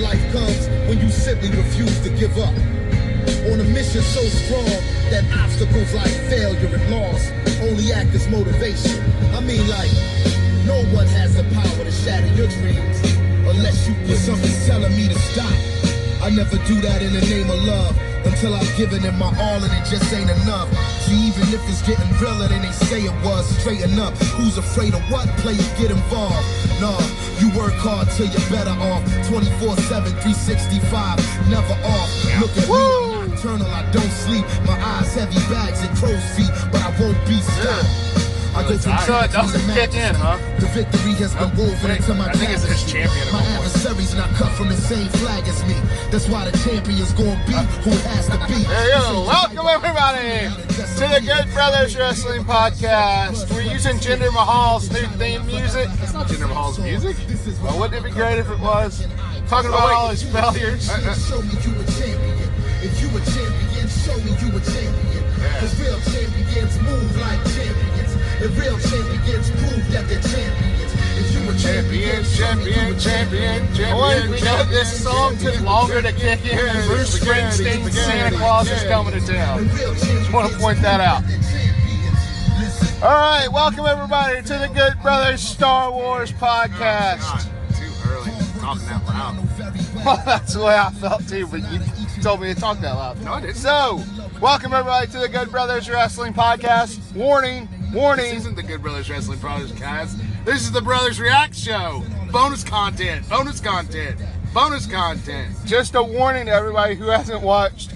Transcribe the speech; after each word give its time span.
life 0.00 0.20
comes, 0.32 0.68
when 0.88 0.98
you 0.98 1.08
simply 1.10 1.50
refuse 1.50 2.00
to 2.00 2.10
give 2.10 2.36
up. 2.38 2.54
On 3.52 3.60
a 3.60 3.64
mission 3.64 4.02
so 4.02 4.22
strong 4.42 4.68
that 5.12 5.24
obstacles 5.38 5.92
like 5.94 6.12
failure 6.28 6.68
and 6.72 6.90
loss 6.90 7.30
only 7.62 7.92
act 7.92 8.14
as 8.14 8.28
motivation. 8.28 9.00
I 9.36 9.40
mean, 9.40 9.66
like, 9.68 9.92
no 10.66 10.82
one 10.96 11.06
has 11.18 11.36
the 11.36 11.44
power 11.54 11.84
to 11.84 11.92
shatter 11.92 12.32
your 12.34 12.48
dreams 12.48 12.98
unless 13.48 13.88
you 13.88 13.94
put 14.06 14.16
something 14.16 14.52
telling 14.66 14.96
me 14.96 15.08
to 15.08 15.18
stop. 15.18 15.52
I 16.22 16.30
never 16.30 16.56
do 16.68 16.80
that 16.82 17.02
in 17.02 17.12
the 17.12 17.22
name 17.22 17.50
of 17.50 17.58
love 17.64 17.96
until 18.24 18.54
I've 18.54 18.76
given 18.76 19.04
it 19.04 19.12
my 19.12 19.32
all 19.40 19.60
and 19.64 19.72
it 19.72 19.84
just 19.88 20.12
ain't 20.12 20.30
enough. 20.30 20.68
See, 21.04 21.16
even 21.28 21.48
if 21.48 21.60
it's 21.68 21.82
getting 21.82 22.08
realer 22.20 22.48
than 22.48 22.62
they 22.62 22.72
say 22.72 23.02
it 23.02 23.24
was, 23.24 23.48
straighten 23.58 23.98
up. 23.98 24.14
Who's 24.36 24.58
afraid 24.58 24.94
of 24.94 25.02
what? 25.10 25.28
Players 25.38 25.66
get 25.80 25.90
involved. 25.90 26.44
Nah, 26.80 27.00
you 27.40 27.48
work 27.56 27.72
hard 27.80 28.08
till 28.12 28.28
you're 28.28 28.50
better 28.52 28.76
off. 28.92 29.02
24 29.26 29.76
7, 29.88 30.12
365, 30.20 31.18
never 31.48 31.72
off. 31.88 32.10
Look 32.38 32.52
at 32.52 32.68
me, 32.68 32.76
I'm 32.76 33.30
nocturnal, 33.30 33.66
I 33.66 33.82
don't 33.90 34.12
sleep. 34.12 34.44
My 34.68 34.76
eyes 34.76 35.14
heavy 35.14 35.40
bags 35.48 35.80
and 35.80 35.90
crow's 35.96 36.20
feet, 36.36 36.52
but 36.70 36.84
I 36.84 36.92
won't 37.00 37.16
be 37.26 37.40
stopped. 37.40 38.10
I 38.52 38.66
go 38.66 38.76
from 38.76 38.98
So 39.06 39.20
it 39.20 39.32
doesn't 39.32 39.74
kick 39.74 39.94
in, 39.94 40.14
huh? 40.14 40.36
The 40.58 40.66
victory 40.74 41.14
has 41.22 41.34
been 41.34 41.54
woven 41.56 41.90
into 41.90 42.14
my 42.14 42.28
I 42.28 42.32
think 42.34 42.50
it's 42.50 42.66
his 42.66 42.82
champion 42.82 43.30
My 43.32 43.38
all 43.38 43.62
adversary's 43.62 44.14
not 44.14 44.28
cut 44.34 44.50
from 44.58 44.68
the 44.68 44.74
same 44.74 45.06
flag 45.22 45.46
as 45.46 45.62
me. 45.64 45.78
That's 46.10 46.28
why 46.28 46.50
the 46.50 46.58
champion's 46.58 47.12
gonna 47.14 47.38
be 47.46 47.54
who 47.86 47.94
has 48.10 48.26
to 48.26 48.38
be. 48.50 48.66
There 48.66 48.88
you 48.90 49.06
go. 49.06 49.24
Welcome 49.30 49.66
everybody 49.70 50.50
to 51.00 51.08
the 51.08 51.20
Good 51.22 51.50
Brothers 51.54 51.96
Wrestling 51.96 52.44
Podcast. 52.44 53.50
We're 53.54 53.62
using 53.62 53.96
Jinder 53.96 54.30
Mahal's 54.34 54.92
new 54.92 55.06
theme 55.16 55.46
music. 55.46 55.88
It's 56.02 56.12
not 56.12 56.26
Jinder 56.28 56.46
Mahal's 56.46 56.78
music. 56.78 57.16
Well, 57.62 57.80
wouldn't 57.80 58.04
it 58.04 58.06
be 58.06 58.12
great 58.12 58.38
if 58.38 58.50
it 58.50 58.60
was? 58.60 59.00
Talking 59.48 59.70
oh, 59.72 59.80
about 59.80 59.92
all 59.96 60.08
his 60.10 60.22
failures. 60.22 60.90
Uh, 60.90 61.00
uh. 61.00 61.14
Show 61.14 61.40
me 61.40 61.56
you 61.64 61.72
a 61.80 61.84
champion. 61.96 62.52
If 62.84 63.00
you 63.00 63.08
a 63.16 63.20
champion, 63.32 63.88
show 63.88 64.16
me 64.20 64.36
you 64.44 64.52
a 64.52 64.60
champion. 64.60 65.24
Cause 65.64 65.72
real 65.80 65.96
champions 66.12 66.76
move 66.84 67.16
like 67.16 67.40
champions. 67.56 68.12
And 68.44 68.52
real 68.60 68.76
champions 68.84 69.48
prove 69.56 69.92
that 69.96 70.04
they're 70.04 70.20
champions. 70.20 70.89
Champion, 71.60 72.24
Champion, 72.24 72.98
champion, 72.98 72.98
champion, 72.98 73.74
champion. 73.74 74.30
We 74.30 74.40
know 74.40 74.64
this 74.64 75.02
song 75.02 75.36
took 75.36 75.60
longer 75.60 76.00
to 76.00 76.10
kick 76.12 76.44
in 76.46 76.56
than 76.56 76.86
Bruce 76.88 77.18
Springsteen's 77.18 77.94
Santa 78.00 78.36
Claus 78.36 78.70
is 78.70 78.82
coming 78.84 79.12
to 79.12 79.20
town. 79.26 79.68
Just 79.68 80.32
want 80.32 80.50
to 80.50 80.58
point 80.58 80.80
that 80.80 81.00
out. 81.00 81.22
All 83.02 83.10
right, 83.18 83.46
welcome 83.52 83.84
everybody 83.86 84.40
to 84.42 84.58
the 84.58 84.68
Good 84.74 84.94
Brothers 85.02 85.42
Star 85.42 85.92
Wars 85.92 86.32
podcast. 86.32 87.42
Too 87.78 88.10
early. 88.10 88.30
Talking 88.60 88.86
that 88.88 89.04
loud. 89.06 89.36
Well, 90.04 90.22
that's 90.24 90.54
the 90.54 90.64
way 90.64 90.74
I 90.76 90.90
felt 90.92 91.28
too, 91.28 91.46
but 91.46 91.60
you 91.70 91.78
told 92.22 92.40
me 92.40 92.52
to 92.54 92.58
talk 92.58 92.80
that 92.80 92.94
loud. 92.94 93.22
No, 93.22 93.34
I 93.34 93.40
didn't. 93.42 93.56
So, 93.56 94.02
welcome 94.40 94.72
everybody 94.72 95.08
to 95.12 95.18
the 95.18 95.28
Good 95.28 95.50
Brothers 95.50 95.90
Wrestling 95.90 96.32
Podcast. 96.32 96.98
Warning, 97.14 97.68
This 97.82 97.94
warning. 97.94 98.34
isn't 98.34 98.54
the 98.56 98.62
Good 98.62 98.80
Brothers 98.82 99.10
Wrestling 99.10 99.38
Podcast. 99.40 100.18
This 100.44 100.62
is 100.62 100.72
the 100.72 100.80
Brothers 100.80 101.20
React 101.20 101.54
Show. 101.54 102.02
Bonus 102.32 102.64
content. 102.64 103.28
Bonus 103.28 103.60
content. 103.60 104.18
Bonus 104.54 104.86
content. 104.86 105.54
Just 105.66 105.94
a 105.94 106.02
warning 106.02 106.46
to 106.46 106.52
everybody 106.52 106.94
who 106.94 107.08
hasn't 107.08 107.42
watched 107.42 107.92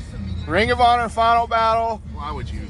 Ring 0.46 0.70
of 0.70 0.80
Honor 0.80 1.08
Final 1.08 1.46
Battle 1.46 2.02
Why 2.12 2.30
would 2.32 2.50
you? 2.50 2.60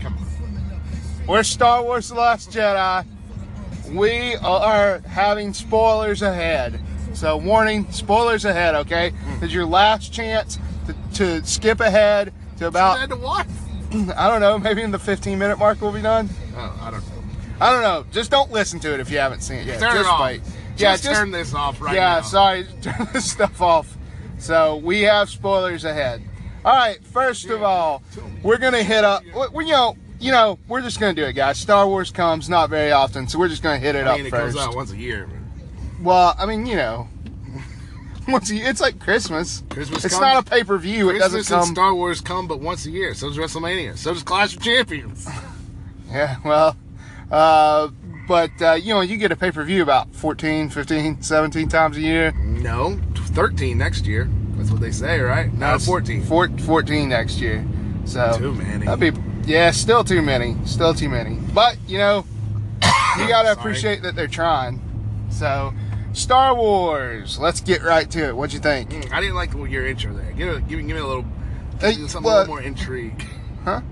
Come 0.00 0.16
on. 0.18 1.28
or 1.28 1.44
Star 1.44 1.82
Wars 1.82 2.08
The 2.08 2.16
Last 2.16 2.50
Jedi. 2.50 3.06
We 3.90 4.34
are 4.36 4.98
having 5.00 5.54
spoilers 5.54 6.22
ahead. 6.22 6.80
So, 7.14 7.36
warning, 7.36 7.90
spoilers 7.92 8.44
ahead, 8.44 8.74
okay? 8.74 9.10
Hmm. 9.10 9.34
This 9.34 9.48
is 9.50 9.54
your 9.54 9.66
last 9.66 10.12
chance 10.12 10.58
to, 10.86 10.94
to 11.14 11.46
skip 11.46 11.80
ahead 11.80 12.32
to 12.58 12.66
about, 12.66 13.08
to 13.08 13.16
watch. 13.16 13.46
I 14.16 14.28
don't 14.28 14.40
know, 14.40 14.58
maybe 14.58 14.82
in 14.82 14.90
the 14.90 14.98
15 14.98 15.38
minute 15.38 15.58
mark 15.58 15.80
we'll 15.80 15.92
be 15.92 16.02
done. 16.02 16.28
Oh, 16.56 16.78
I 16.82 16.90
don't 16.90 17.06
know. 17.06 17.11
I 17.62 17.70
don't 17.70 17.82
know. 17.82 18.04
Just 18.10 18.30
don't 18.30 18.50
listen 18.50 18.80
to 18.80 18.92
it 18.92 18.98
if 19.00 19.10
you 19.10 19.18
haven't 19.18 19.40
seen 19.42 19.58
it 19.58 19.66
yet. 19.66 19.78
Turn 19.80 19.92
just 19.92 20.00
it 20.00 20.06
off. 20.12 20.20
wait. 20.20 20.42
Just, 20.76 21.04
yeah, 21.04 21.12
turn 21.12 21.30
this 21.30 21.54
off 21.54 21.80
right 21.80 21.94
yeah, 21.94 22.14
now. 22.16 22.20
sorry, 22.22 22.66
turn 22.82 23.06
this 23.12 23.30
stuff 23.30 23.60
off. 23.62 23.96
So 24.38 24.76
we 24.76 25.02
have 25.02 25.30
spoilers 25.30 25.84
ahead. 25.84 26.22
All 26.64 26.74
right, 26.74 27.04
first 27.06 27.46
of 27.50 27.62
all, 27.62 28.02
we're 28.42 28.58
gonna 28.58 28.82
hit 28.82 29.04
up. 29.04 29.22
We, 29.54 29.66
you 29.66 29.72
know, 29.72 29.96
you 30.18 30.32
know, 30.32 30.58
we're 30.66 30.80
just 30.82 30.98
gonna 30.98 31.14
do 31.14 31.24
it, 31.24 31.34
guys. 31.34 31.58
Star 31.58 31.86
Wars 31.86 32.10
comes 32.10 32.48
not 32.48 32.68
very 32.70 32.90
often, 32.90 33.28
so 33.28 33.38
we're 33.38 33.48
just 33.48 33.62
gonna 33.62 33.78
hit 33.78 33.94
it 33.94 34.06
I 34.06 34.16
mean, 34.16 34.20
up 34.22 34.26
it 34.26 34.30
first. 34.30 34.56
comes 34.56 34.68
out 34.68 34.74
once 34.74 34.90
a 34.92 34.96
year. 34.96 35.28
Well, 36.00 36.34
I 36.38 36.46
mean, 36.46 36.66
you 36.66 36.74
know, 36.76 37.08
once 38.28 38.50
a, 38.50 38.56
it's 38.56 38.80
like 38.80 38.98
Christmas. 38.98 39.62
Christmas 39.70 40.04
It's 40.04 40.14
comes- 40.14 40.22
not 40.22 40.46
a 40.46 40.50
pay 40.50 40.64
per 40.64 40.78
view. 40.78 41.10
It 41.10 41.18
doesn't 41.20 41.46
come. 41.46 41.66
Star 41.66 41.94
Wars 41.94 42.20
come 42.20 42.48
but 42.48 42.58
once 42.60 42.86
a 42.86 42.90
year. 42.90 43.14
So 43.14 43.28
does 43.28 43.38
WrestleMania. 43.38 43.96
So 43.96 44.12
does 44.14 44.22
Clash 44.24 44.56
of 44.56 44.62
Champions. 44.62 45.28
Yeah, 46.10 46.36
well, 46.44 46.76
uh, 47.32 47.88
but 48.28 48.50
uh, 48.62 48.72
you 48.74 48.94
know, 48.94 49.00
you 49.00 49.16
get 49.16 49.32
a 49.32 49.36
pay 49.36 49.50
per 49.50 49.64
view 49.64 49.82
about 49.82 50.14
14, 50.14 50.68
15, 50.68 51.22
17 51.22 51.68
times 51.68 51.96
a 51.96 52.00
year. 52.00 52.32
No, 52.32 53.00
13 53.14 53.76
next 53.76 54.06
year. 54.06 54.28
That's 54.56 54.70
what 54.70 54.80
they 54.80 54.92
say, 54.92 55.20
right? 55.20 55.52
No, 55.54 55.78
14. 55.78 56.22
Four, 56.22 56.48
14 56.48 57.08
next 57.08 57.40
year. 57.40 57.64
So 58.04 58.36
Too 58.38 58.52
many. 58.52 58.84
That'd 58.86 59.14
be 59.14 59.20
yeah, 59.44 59.70
still 59.72 60.04
too 60.04 60.22
many, 60.22 60.56
still 60.64 60.94
too 60.94 61.08
many. 61.08 61.36
But 61.52 61.76
you 61.88 61.98
know, 61.98 62.24
you 63.18 63.28
gotta 63.28 63.52
appreciate 63.52 64.02
that 64.02 64.14
they're 64.14 64.28
trying. 64.28 64.80
So, 65.30 65.72
Star 66.12 66.54
Wars. 66.54 67.38
Let's 67.38 67.60
get 67.60 67.82
right 67.82 68.08
to 68.10 68.28
it. 68.28 68.36
What'd 68.36 68.52
you 68.52 68.60
think? 68.60 68.90
Mm, 68.90 69.12
I 69.12 69.20
didn't 69.20 69.34
like 69.34 69.52
your 69.54 69.86
intro 69.86 70.12
there. 70.12 70.30
Give, 70.32 70.48
it, 70.48 70.68
give, 70.68 70.78
me- 70.78 70.86
give 70.86 70.96
me 70.96 71.02
a 71.02 71.06
little, 71.06 71.24
Hey, 71.80 71.94
something 71.94 72.22
what? 72.22 72.32
a 72.32 72.38
little 72.40 72.46
more 72.54 72.62
intrigue. 72.62 73.24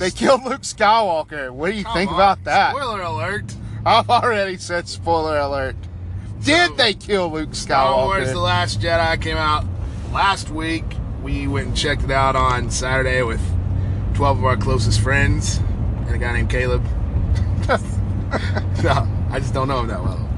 They 0.00 0.10
killed 0.10 0.44
Luke 0.44 0.62
Skywalker. 0.62 1.50
What 1.50 1.70
do 1.70 1.76
you 1.76 1.84
Come 1.84 1.92
think 1.94 2.10
on. 2.10 2.16
about 2.16 2.44
that? 2.44 2.74
Spoiler 2.74 3.02
alert. 3.02 3.54
I've 3.84 4.08
already 4.08 4.56
said 4.56 4.88
spoiler 4.88 5.36
alert. 5.38 5.76
Did 6.42 6.70
So- 6.70 6.74
they 6.76 6.94
kill 6.94 7.30
Luke 7.30 7.54
Star 7.54 7.94
Wars 8.06 8.32
The 8.32 8.38
Last 8.40 8.80
Jedi 8.80 9.20
came 9.20 9.36
out 9.36 9.66
last 10.10 10.48
week. 10.48 10.84
We 11.22 11.46
went 11.46 11.66
and 11.68 11.76
checked 11.76 12.02
it 12.02 12.10
out 12.10 12.34
on 12.34 12.70
Saturday 12.70 13.22
with 13.22 13.42
12 14.14 14.38
of 14.38 14.44
our 14.46 14.56
closest 14.56 15.00
friends 15.00 15.60
and 16.06 16.14
a 16.14 16.18
guy 16.18 16.32
named 16.32 16.48
Caleb. 16.48 16.82
no, 18.82 19.06
I 19.30 19.38
just 19.38 19.52
don't 19.52 19.68
know 19.68 19.80
him 19.80 19.88
that 19.88 20.02
well. 20.02 20.28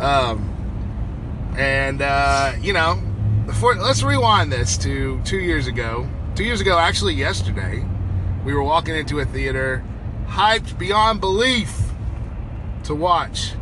Um, 0.00 1.54
and, 1.58 2.00
uh, 2.00 2.52
you 2.60 2.72
know, 2.72 3.02
before, 3.46 3.74
let's 3.74 4.04
rewind 4.04 4.52
this 4.52 4.78
to 4.78 5.20
two 5.24 5.38
years 5.40 5.66
ago. 5.66 6.08
Two 6.36 6.44
years 6.44 6.60
ago, 6.60 6.78
actually 6.78 7.14
yesterday, 7.14 7.84
we 8.44 8.54
were 8.54 8.62
walking 8.62 8.94
into 8.94 9.20
a 9.20 9.24
theater 9.24 9.84
hyped 10.26 10.78
beyond 10.78 11.20
belief 11.20 11.76
to 12.84 12.94
watch 12.94 13.52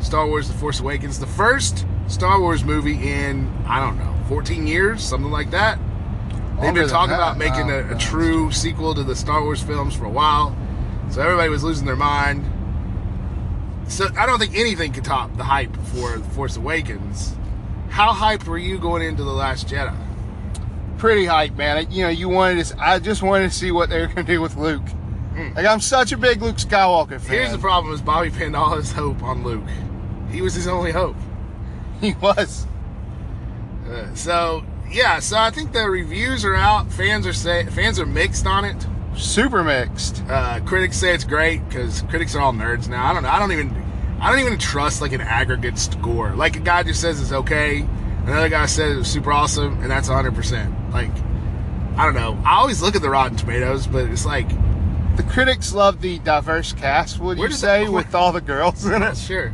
Star 0.00 0.26
Wars 0.26 0.48
The 0.48 0.54
Force 0.54 0.80
Awakens, 0.80 1.18
the 1.18 1.26
first 1.26 1.86
Star 2.08 2.40
Wars 2.40 2.64
movie 2.64 3.10
in, 3.10 3.48
I 3.66 3.80
don't 3.80 3.98
know, 3.98 4.14
14 4.28 4.66
years, 4.66 5.02
something 5.02 5.30
like 5.30 5.50
that. 5.52 5.78
They've 6.60 6.74
been 6.74 6.88
talking 6.88 7.14
about 7.14 7.36
making 7.36 7.70
Oh, 7.70 7.88
a, 7.90 7.94
a 7.94 7.98
true 7.98 8.50
sequel 8.52 8.94
to 8.94 9.02
the 9.02 9.16
Star 9.16 9.42
Wars 9.42 9.62
films 9.62 9.94
for 9.94 10.04
a 10.04 10.10
while. 10.10 10.56
So 11.10 11.20
everybody 11.20 11.48
was 11.48 11.64
losing 11.64 11.84
their 11.86 11.96
mind. 11.96 12.44
So 13.88 14.08
I 14.16 14.24
don't 14.26 14.38
think 14.38 14.56
anything 14.56 14.92
could 14.92 15.04
top 15.04 15.36
the 15.36 15.44
hype 15.44 15.74
for 15.76 16.16
The 16.16 16.24
Force 16.30 16.56
Awakens. 16.56 17.34
How 17.90 18.12
hyped 18.12 18.44
were 18.44 18.58
you 18.58 18.78
going 18.78 19.02
into 19.02 19.24
The 19.24 19.32
Last 19.32 19.68
Jedi? 19.68 19.94
Pretty 21.04 21.26
hype, 21.26 21.54
man. 21.54 21.92
You 21.92 22.04
know, 22.04 22.08
you 22.08 22.30
wanted 22.30 22.64
to. 22.64 22.82
I 22.82 22.98
just 22.98 23.22
wanted 23.22 23.50
to 23.50 23.54
see 23.54 23.70
what 23.70 23.90
they 23.90 24.00
were 24.00 24.06
gonna 24.06 24.22
do 24.22 24.40
with 24.40 24.56
Luke. 24.56 24.80
Like 25.54 25.66
I'm 25.66 25.80
such 25.80 26.12
a 26.12 26.16
big 26.16 26.40
Luke 26.40 26.56
Skywalker 26.56 27.20
fan. 27.20 27.30
Here's 27.30 27.52
the 27.52 27.58
problem: 27.58 27.92
is 27.92 28.00
Bobby 28.00 28.30
pinned 28.30 28.56
all 28.56 28.74
his 28.74 28.90
hope 28.90 29.22
on 29.22 29.44
Luke. 29.44 29.68
He 30.30 30.40
was 30.40 30.54
his 30.54 30.66
only 30.66 30.92
hope. 30.92 31.16
He 32.00 32.14
was. 32.14 32.66
Uh, 33.86 34.14
so 34.14 34.64
yeah, 34.90 35.18
so 35.18 35.36
I 35.36 35.50
think 35.50 35.74
the 35.74 35.90
reviews 35.90 36.42
are 36.42 36.54
out. 36.54 36.90
Fans 36.90 37.26
are 37.26 37.34
say 37.34 37.66
fans 37.66 38.00
are 38.00 38.06
mixed 38.06 38.46
on 38.46 38.64
it. 38.64 38.86
Super 39.14 39.62
mixed. 39.62 40.22
Uh, 40.26 40.60
critics 40.60 40.96
say 40.96 41.12
it's 41.12 41.24
great 41.24 41.68
because 41.68 42.00
critics 42.08 42.34
are 42.34 42.40
all 42.40 42.54
nerds 42.54 42.88
now. 42.88 43.04
I 43.04 43.12
don't 43.12 43.24
know. 43.24 43.28
I 43.28 43.38
don't 43.38 43.52
even. 43.52 43.76
I 44.22 44.30
don't 44.30 44.40
even 44.40 44.58
trust 44.58 45.02
like 45.02 45.12
an 45.12 45.20
aggregate 45.20 45.76
score. 45.76 46.34
Like 46.34 46.56
a 46.56 46.60
guy 46.60 46.82
just 46.82 47.02
says 47.02 47.20
it's 47.20 47.32
okay, 47.32 47.86
another 48.26 48.48
guy 48.48 48.66
said 48.66 48.90
it 48.92 48.96
was 48.96 49.08
super 49.08 49.32
awesome, 49.32 49.80
and 49.82 49.90
that's 49.90 50.08
100. 50.08 50.34
percent 50.34 50.74
Like 50.92 51.10
I 51.96 52.04
don't 52.04 52.14
know. 52.14 52.36
I 52.44 52.56
always 52.56 52.82
look 52.82 52.96
at 52.96 53.02
the 53.02 53.10
Rotten 53.10 53.36
Tomatoes, 53.36 53.86
but 53.86 54.06
it's 54.10 54.26
like 54.26 54.48
The 55.16 55.22
critics 55.22 55.72
love 55.72 56.00
the 56.00 56.18
diverse 56.20 56.72
cast, 56.72 57.20
would 57.20 57.38
you 57.38 57.50
say, 57.52 57.84
that- 57.84 57.92
with 57.92 58.14
all 58.14 58.32
the 58.32 58.40
girls 58.40 58.84
in 58.84 59.02
it? 59.02 59.16
sure. 59.16 59.52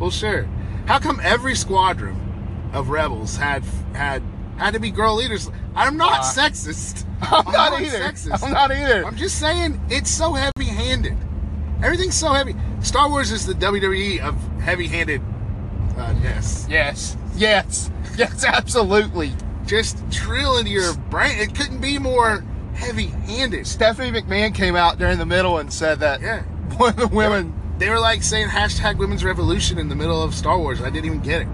Well, 0.00 0.10
sure. 0.10 0.48
How 0.86 0.98
come 0.98 1.20
every 1.22 1.54
squadron 1.54 2.16
of 2.72 2.88
rebels 2.90 3.36
had 3.36 3.62
had 3.94 4.22
had 4.56 4.74
to 4.74 4.80
be 4.80 4.90
girl 4.90 5.14
leaders? 5.16 5.50
I'm 5.76 5.96
not 5.96 6.20
Uh, 6.20 6.22
sexist. 6.22 7.04
I'm 7.22 7.52
not 7.52 7.80
either. 7.80 7.98
Sexist. 7.98 8.42
I'm 8.42 8.52
not 8.52 8.72
either. 8.72 9.04
I'm 9.06 9.16
just 9.16 9.38
saying 9.38 9.80
it's 9.88 10.10
so 10.10 10.32
heavy-handed. 10.32 11.16
Everything's 11.82 12.16
so 12.16 12.32
heavy. 12.32 12.56
Star 12.80 13.08
Wars 13.08 13.30
is 13.30 13.46
the 13.46 13.54
WWE 13.54 14.18
of 14.20 14.34
heavy-handed. 14.60 15.20
Uh, 15.96 16.14
yes. 16.22 16.66
Yes. 16.68 17.16
Yes. 17.36 17.90
Yes, 18.28 18.44
absolutely. 18.44 19.32
Just 19.66 20.08
drill 20.10 20.56
into 20.58 20.70
your 20.72 20.94
brain. 21.10 21.38
It 21.38 21.54
couldn't 21.54 21.80
be 21.80 21.98
more 21.98 22.42
heavy-handed. 22.74 23.66
Stephanie 23.66 24.10
McMahon 24.10 24.52
came 24.54 24.74
out 24.74 24.98
during 24.98 25.18
the 25.18 25.26
middle 25.26 25.58
and 25.58 25.72
said 25.72 26.00
that 26.00 26.20
Yeah. 26.20 26.42
one 26.76 26.90
of 26.90 26.96
the 26.96 27.06
women. 27.08 27.54
They 27.78 27.88
were 27.90 28.00
like 28.00 28.24
saying 28.24 28.48
hashtag 28.48 28.96
women's 28.98 29.22
revolution 29.24 29.78
in 29.78 29.88
the 29.88 29.94
middle 29.94 30.20
of 30.20 30.34
Star 30.34 30.58
Wars. 30.58 30.80
I 30.80 30.90
didn't 30.90 31.06
even 31.06 31.20
get 31.20 31.42
it. 31.42 31.48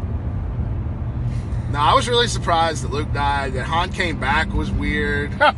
No, 1.70 1.80
I 1.80 1.92
was 1.94 2.08
really 2.08 2.28
surprised 2.28 2.84
that 2.84 2.92
Luke 2.92 3.12
died. 3.12 3.52
That 3.54 3.64
Han 3.66 3.92
came 3.92 4.18
back 4.18 4.52
was 4.54 4.70
weird. 4.70 5.32
uh, 5.42 5.54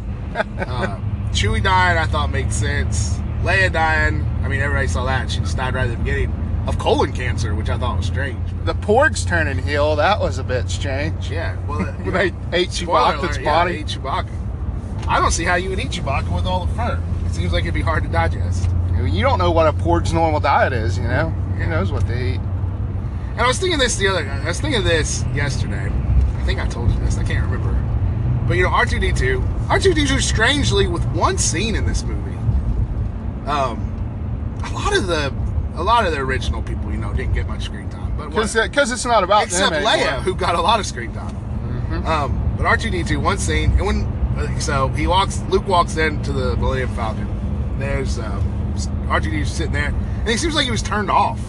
Chewie 1.31 1.63
dying, 1.63 1.99
I 1.99 2.07
thought 2.07 2.31
made 2.33 2.53
sense. 2.53 3.19
Leia 3.43 3.71
dying, 3.73 4.25
I 4.43 4.49
mean, 4.49 4.61
everybody 4.61 4.89
saw 4.89 5.05
that. 5.05 5.31
She 5.31 5.39
just 5.41 5.57
died 5.57 5.75
right 5.75 5.85
at 5.89 5.91
the 5.91 6.03
beginning 6.03 6.33
of 6.67 6.79
colon 6.79 7.13
cancer, 7.13 7.55
which 7.55 7.69
I 7.69 7.79
thought 7.79 7.99
was 7.99 8.07
strange. 8.07 8.46
The 8.67 8.75
Porgs 8.75 9.25
turning 9.25 9.59
heel, 9.59 9.95
that 9.95 10.19
was 10.19 10.39
a 10.39 10.43
bit 10.45 10.69
strange. 10.69 11.31
Yeah, 11.31 11.57
well, 11.67 11.81
uh, 11.89 11.93
When 11.93 12.13
they 12.13 12.33
ate 12.53 12.71
Chewbacca's 12.71 13.23
alert, 13.23 13.39
yeah, 13.39 13.45
body. 13.45 13.73
they 13.75 13.79
ate 13.79 13.87
Chewbacca. 13.87 15.07
I 15.07 15.21
don't 15.21 15.31
see 15.31 15.45
how 15.45 15.55
you 15.55 15.71
would 15.71 15.79
eat 15.79 15.91
Chewbacca 15.93 16.35
with 16.35 16.47
all 16.47 16.67
the 16.67 16.75
fur. 16.75 17.01
It 17.27 17.33
seems 17.33 17.53
like 17.53 17.63
it'd 17.63 17.75
be 17.75 17.81
hard 17.81 18.03
to 18.03 18.09
digest. 18.09 18.69
You 19.05 19.23
don't 19.23 19.39
know 19.39 19.53
what 19.53 19.69
a 19.69 19.73
Porg's 19.73 20.13
normal 20.13 20.41
diet 20.41 20.73
is, 20.73 20.99
you 20.99 21.05
know? 21.05 21.33
Yeah. 21.57 21.65
Who 21.65 21.71
knows 21.71 21.93
what 21.93 22.09
they 22.09 22.33
eat? 22.33 22.41
And 23.33 23.41
I 23.41 23.47
was 23.47 23.59
thinking 23.61 23.79
this 23.79 23.97
the 23.97 24.09
other. 24.09 24.29
I 24.29 24.45
was 24.49 24.61
thinking 24.61 24.79
of 24.81 24.85
this 24.85 25.23
yesterday. 25.33 25.87
I 25.87 26.45
think 26.45 26.59
I 26.59 26.67
told 26.67 26.91
you 26.91 26.99
this. 27.01 27.19
I 27.19 27.23
can't 27.23 27.45
remember. 27.49 27.73
But 28.49 28.57
you 28.57 28.65
know, 28.65 28.71
R 28.71 28.85
two 28.87 28.99
D 28.99 29.13
two, 29.13 29.45
R 29.69 29.79
two 29.79 29.95
D 29.95 30.07
two, 30.07 30.19
strangely, 30.19 30.89
with 30.89 31.05
one 31.13 31.39
scene 31.39 31.77
in 31.77 31.87
this 31.87 32.03
movie, 32.03 32.37
um, 33.47 33.79
a 34.65 34.73
lot 34.73 34.97
of 34.97 35.07
the, 35.07 35.33
a 35.77 35.83
lot 35.83 36.05
of 36.07 36.13
the 36.13 36.19
original 36.19 36.63
people, 36.63 36.91
you 36.91 36.97
know, 36.97 37.13
didn't 37.13 37.35
get 37.35 37.47
much 37.47 37.65
screen 37.65 37.89
time. 37.91 38.06
Because 38.31 38.91
it's 38.91 39.05
not 39.05 39.25
about 39.25 39.45
except 39.45 39.73
them 39.73 39.85
Leia. 39.85 40.07
Mm-hmm. 40.07 40.23
who 40.23 40.35
got 40.35 40.55
a 40.55 40.61
lot 40.61 40.81
of 40.81 40.87
screen 40.87 41.13
time. 41.13 41.35
Um, 42.07 42.55
but 42.57 42.67
R 42.67 42.77
two 42.77 42.91
D 42.91 43.03
two, 43.03 43.21
one 43.21 43.39
scene, 43.39 43.71
and 43.73 43.87
when 43.87 44.05
uh, 44.37 44.59
so 44.59 44.89
he 44.89 45.07
walks, 45.07 45.41
Luke 45.49 45.67
walks 45.67 45.97
into 45.97 46.33
the 46.33 46.57
Millennium 46.57 46.95
Falcon. 46.95 47.79
There's 47.79 48.19
um, 48.19 48.75
R 49.09 49.21
two 49.21 49.31
D 49.31 49.39
two 49.39 49.45
sitting 49.45 49.73
there, 49.73 49.89
and 49.89 50.29
he 50.29 50.37
seems 50.37 50.55
like 50.55 50.65
he 50.65 50.71
was 50.71 50.83
turned 50.83 51.11
off. 51.11 51.41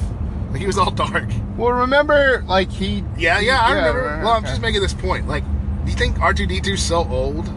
Like 0.52 0.62
he 0.62 0.68
was 0.68 0.78
all 0.78 0.92
dark. 1.06 1.30
Well, 1.58 1.72
remember, 1.72 2.44
like 2.48 2.72
he. 2.72 3.04
Yeah, 3.18 3.40
yeah, 3.40 3.60
I 3.60 3.74
remember. 3.74 4.02
right, 4.04 4.24
Well, 4.24 4.34
I'm 4.34 4.44
just 4.44 4.62
making 4.62 4.82
this 4.82 4.94
point. 4.94 5.28
Like, 5.28 5.44
do 5.86 5.92
you 5.92 5.98
think 5.98 6.18
R2D2 6.18 6.74
is 6.74 6.84
so 6.84 7.08
old 7.10 7.50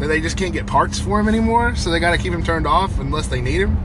that 0.00 0.08
they 0.08 0.20
just 0.20 0.36
can't 0.36 0.52
get 0.52 0.66
parts 0.66 0.98
for 0.98 1.20
him 1.20 1.28
anymore? 1.28 1.76
So 1.76 1.90
they 1.90 2.00
got 2.00 2.10
to 2.10 2.18
keep 2.18 2.32
him 2.32 2.42
turned 2.42 2.66
off 2.66 2.98
unless 2.98 3.28
they 3.28 3.40
need 3.40 3.60
him? 3.60 3.76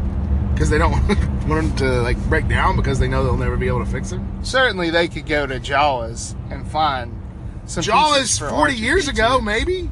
Because 0.59 0.69
they 0.69 0.77
don't 0.77 0.91
want 1.47 1.47
them 1.47 1.75
to, 1.77 2.01
like, 2.01 2.17
break 2.27 2.49
down 2.49 2.75
because 2.75 2.99
they 2.99 3.07
know 3.07 3.23
they'll 3.23 3.37
never 3.37 3.55
be 3.55 3.67
able 3.69 3.79
to 3.79 3.89
fix 3.89 4.11
him? 4.11 4.43
Certainly, 4.43 4.89
they 4.89 5.07
could 5.07 5.25
go 5.25 5.47
to 5.47 5.57
Jawas 5.57 6.35
and 6.51 6.69
find 6.69 7.17
some. 7.63 7.81
Jawas 7.81 8.17
pieces 8.17 8.39
for 8.39 8.49
40 8.49 8.73
years 8.73 9.07
R2D2. 9.07 9.13
ago, 9.13 9.39
maybe? 9.39 9.89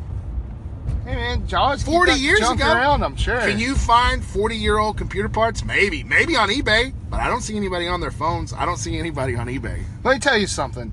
Hey 1.06 1.16
man, 1.16 1.48
Jaws. 1.48 1.84
40 1.84 2.12
that 2.12 2.20
years 2.20 2.42
ago? 2.50 2.70
around. 2.70 3.02
I'm 3.02 3.16
sure. 3.16 3.40
Can 3.40 3.58
you 3.60 3.76
find 3.76 4.22
40 4.22 4.58
year 4.58 4.78
old 4.78 4.98
computer 4.98 5.30
parts? 5.30 5.64
Maybe. 5.64 6.04
Maybe 6.04 6.36
on 6.36 6.50
eBay. 6.50 6.94
But 7.10 7.22
I 7.22 7.30
don't 7.30 7.40
see 7.40 7.56
anybody 7.56 7.88
on 7.88 8.02
their 8.02 8.12
phones. 8.12 8.52
I 8.52 8.66
don't 8.66 8.76
see 8.76 9.00
anybody 9.00 9.38
on 9.38 9.48
eBay. 9.48 9.84
Let 10.04 10.16
me 10.16 10.20
tell 10.20 10.38
you 10.38 10.48
something. 10.48 10.92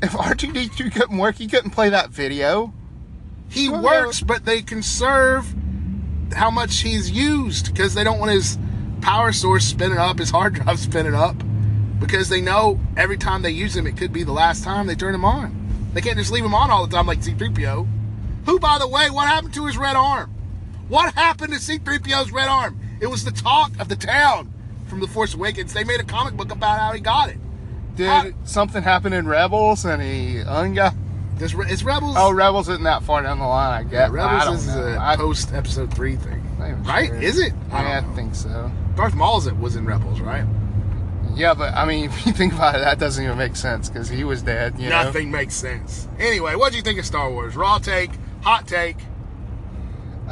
If 0.00 0.12
R2D2 0.12 0.92
couldn't 0.94 1.18
work, 1.18 1.34
he 1.34 1.48
couldn't 1.48 1.70
play 1.70 1.88
that 1.88 2.10
video. 2.10 2.72
He 3.48 3.68
Well, 3.68 3.82
works, 3.82 4.20
but 4.20 4.44
they 4.44 4.62
conserve 4.62 5.52
how 6.32 6.52
much 6.52 6.78
he's 6.82 7.10
used 7.10 7.72
because 7.74 7.94
they 7.94 8.04
don't 8.04 8.20
want 8.20 8.30
his 8.30 8.56
power 9.06 9.32
source 9.32 9.64
spinning 9.64 9.98
up, 9.98 10.18
his 10.18 10.30
hard 10.30 10.54
drive 10.60 10.78
spinning 10.80 11.14
up, 11.14 11.36
because 12.00 12.28
they 12.28 12.40
know 12.40 12.78
every 12.96 13.16
time 13.16 13.40
they 13.42 13.50
use 13.50 13.74
him, 13.76 13.86
it 13.86 13.96
could 13.96 14.12
be 14.12 14.24
the 14.24 14.32
last 14.32 14.64
time 14.64 14.86
they 14.88 14.96
turn 14.96 15.14
him 15.14 15.24
on. 15.24 15.54
They 15.94 16.00
can't 16.00 16.18
just 16.18 16.32
leave 16.32 16.44
him 16.44 16.54
on 16.54 16.70
all 16.70 16.86
the 16.86 16.94
time 16.94 17.06
like 17.06 17.20
C3PO. 17.20 17.86
Who, 18.46 18.58
by 18.58 18.78
the 18.78 18.88
way, 18.88 19.08
what 19.10 19.28
happened 19.28 19.54
to 19.54 19.66
his 19.66 19.78
red 19.78 19.94
arm? 19.96 20.34
What 20.88 21.14
happened 21.14 21.52
to 21.52 21.58
C3PO's 21.58 22.32
red 22.32 22.48
arm? 22.48 22.78
It 23.00 23.06
was 23.06 23.24
the 23.24 23.30
talk 23.30 23.70
of 23.78 23.88
the 23.88 23.96
town 23.96 24.52
from 24.88 25.00
The 25.00 25.06
Force 25.06 25.34
Awakens. 25.34 25.72
They 25.72 25.84
made 25.84 26.00
a 26.00 26.04
comic 26.04 26.34
book 26.34 26.50
about 26.52 26.78
how 26.80 26.92
he 26.92 27.00
got 27.00 27.28
it. 27.30 27.38
Did 27.96 28.08
Ah. 28.08 28.24
something 28.44 28.82
happen 28.82 29.12
in 29.12 29.26
Rebels 29.28 29.84
and 29.84 30.02
he 30.02 30.36
ungot? 30.44 30.94
Does 31.38 31.54
Re- 31.54 31.70
is 31.70 31.82
Rebels? 31.84 32.16
Oh, 32.18 32.32
Rebels 32.32 32.68
isn't 32.68 32.84
that 32.84 33.02
far 33.04 33.22
down 33.22 33.38
the 33.38 33.46
line, 33.46 33.86
I 33.86 33.88
guess. 33.88 34.10
I 34.10 34.12
Rebels 34.12 34.44
don't 34.44 34.54
is 34.56 34.66
know. 34.66 34.82
a 34.88 34.98
I- 34.98 35.16
post 35.16 35.52
Episode 35.54 35.92
Three 35.94 36.16
thing, 36.16 36.42
right? 36.84 37.06
sure. 37.08 37.16
Is 37.22 37.38
it? 37.38 37.52
Yeah, 37.70 37.76
I, 37.78 38.00
don't 38.00 38.10
know. 38.10 38.16
think 38.16 38.34
so. 38.34 38.70
Darth 38.96 39.14
Maul's 39.14 39.50
was 39.52 39.76
in 39.76 39.84
Rebels, 39.86 40.20
right? 40.20 40.44
Yeah, 41.34 41.52
but 41.54 41.74
I 41.74 41.84
mean, 41.84 42.04
if 42.10 42.26
you 42.26 42.32
think 42.32 42.54
about 42.54 42.74
it, 42.76 42.78
that 42.78 42.98
doesn't 42.98 43.22
even 43.22 43.36
make 43.38 43.56
sense 43.56 43.88
because 43.90 44.08
he 44.08 44.24
was 44.24 44.42
dead. 44.42 44.78
You 44.78 44.88
know? 44.88 45.04
Nothing 45.04 45.30
makes 45.30 45.54
sense. 45.54 46.08
Anyway, 46.18 46.54
what 46.54 46.70
do 46.72 46.78
you 46.78 46.82
think 46.82 46.98
of 46.98 47.06
Star 47.06 47.30
Wars? 47.30 47.56
Raw 47.56 47.78
take, 47.78 48.10
hot 48.42 48.66
take. 48.66 48.96
Good 48.98 49.04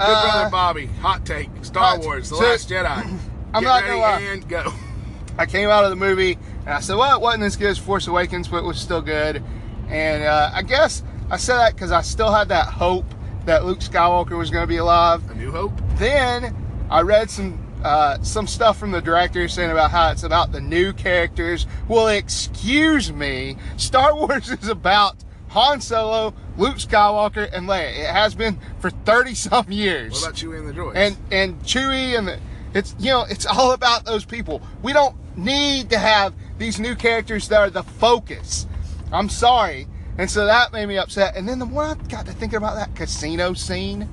Uh, 0.00 0.22
brother 0.32 0.50
Bobby, 0.50 0.86
hot 0.86 1.24
take. 1.24 1.50
Star 1.62 1.84
hot- 1.96 2.00
Wars, 2.00 2.30
The 2.30 2.36
so- 2.36 2.42
Last 2.44 2.68
Jedi. 2.68 2.86
I'm 3.54 3.62
Get 3.62 3.68
not 3.68 3.82
ready 3.82 3.88
gonna 3.88 4.00
lie. 4.00 4.20
and 4.20 4.48
go. 4.48 4.72
I 5.38 5.46
came 5.46 5.68
out 5.68 5.84
of 5.84 5.90
the 5.90 5.96
movie 5.96 6.38
and 6.60 6.70
I 6.70 6.80
said, 6.80 6.96
well, 6.96 7.14
it 7.16 7.20
wasn't 7.22 7.44
as 7.44 7.54
good 7.56 7.68
as 7.70 7.78
Force 7.78 8.06
Awakens, 8.08 8.48
but 8.48 8.58
it 8.58 8.64
was 8.64 8.80
still 8.80 9.00
good. 9.02 9.42
And 9.88 10.24
uh, 10.24 10.50
I 10.52 10.62
guess 10.62 11.04
I 11.30 11.36
said 11.36 11.56
that 11.58 11.74
because 11.74 11.92
I 11.92 12.00
still 12.02 12.32
had 12.32 12.48
that 12.48 12.66
hope 12.66 13.04
that 13.44 13.64
Luke 13.64 13.78
Skywalker 13.80 14.36
was 14.38 14.50
going 14.50 14.62
to 14.64 14.66
be 14.68 14.78
alive. 14.78 15.28
A 15.30 15.34
New 15.34 15.50
Hope. 15.52 15.72
Then 15.96 16.56
I 16.90 17.02
read 17.02 17.30
some 17.30 17.58
uh, 17.84 18.20
some 18.22 18.46
stuff 18.46 18.78
from 18.78 18.90
the 18.90 19.00
director 19.02 19.46
saying 19.46 19.70
about 19.70 19.90
how 19.90 20.10
it's 20.10 20.22
about 20.22 20.52
the 20.52 20.60
new 20.60 20.92
characters. 20.92 21.66
Well, 21.86 22.08
excuse 22.08 23.12
me, 23.12 23.56
Star 23.76 24.14
Wars 24.16 24.50
is 24.50 24.68
about 24.68 25.16
Han 25.50 25.80
Solo, 25.80 26.34
Luke 26.56 26.76
Skywalker, 26.76 27.48
and 27.52 27.68
Leia. 27.68 27.90
It 27.90 28.06
has 28.06 28.34
been 28.34 28.58
for 28.80 28.90
thirty 28.90 29.34
some 29.34 29.70
years 29.70 30.14
What 30.14 30.22
about 30.22 30.34
Chewie 30.34 30.58
and 30.58 30.68
the 30.68 30.72
droids? 30.72 30.96
and 30.96 31.16
and 31.30 31.62
Chewie 31.62 32.18
and 32.18 32.26
the, 32.26 32.40
it's 32.72 32.94
you 32.98 33.10
know 33.10 33.24
it's 33.28 33.46
all 33.46 33.72
about 33.72 34.04
those 34.04 34.24
people. 34.24 34.62
We 34.82 34.92
don't 34.92 35.14
need 35.36 35.90
to 35.90 35.98
have 35.98 36.34
these 36.58 36.80
new 36.80 36.94
characters 36.94 37.48
that 37.48 37.60
are 37.60 37.70
the 37.70 37.82
focus. 37.82 38.66
I'm 39.12 39.28
sorry, 39.28 39.86
and 40.18 40.28
so 40.30 40.46
that 40.46 40.72
made 40.72 40.86
me 40.86 40.96
upset. 40.96 41.36
And 41.36 41.46
then 41.48 41.58
the 41.58 41.66
more 41.66 41.84
I 41.84 41.94
got 42.08 42.26
to 42.26 42.32
thinking 42.32 42.56
about 42.56 42.74
that 42.76 42.96
casino 42.96 43.52
scene, 43.52 44.08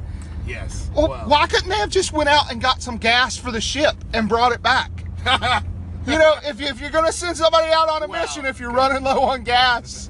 yes. 0.48 0.90
well, 0.96 1.10
Well, 1.10 1.30
why 1.30 1.48
couldn't 1.48 1.70
they 1.70 1.76
have 1.76 1.90
just 1.90 2.14
went 2.14 2.30
out 2.30 2.52
and 2.52 2.62
got 2.62 2.82
some 2.82 2.98
gas 2.98 3.38
for 3.38 3.52
the 3.52 3.62
ship 3.62 3.96
and 4.14 4.28
brought 4.30 4.52
it 4.52 4.62
back? 4.62 4.92
you 6.08 6.18
know, 6.18 6.36
if, 6.44 6.60
you, 6.60 6.68
if 6.68 6.82
you're 6.82 6.90
gonna 6.90 7.12
send 7.12 7.38
somebody 7.38 7.72
out 7.72 7.90
on 7.90 8.04
a 8.04 8.08
Well, 8.08 8.22
mission, 8.22 8.46
if 8.46 8.60
you're 8.60 8.72
running 8.72 9.04
low 9.04 9.20
on 9.22 9.44
gas, 9.44 10.10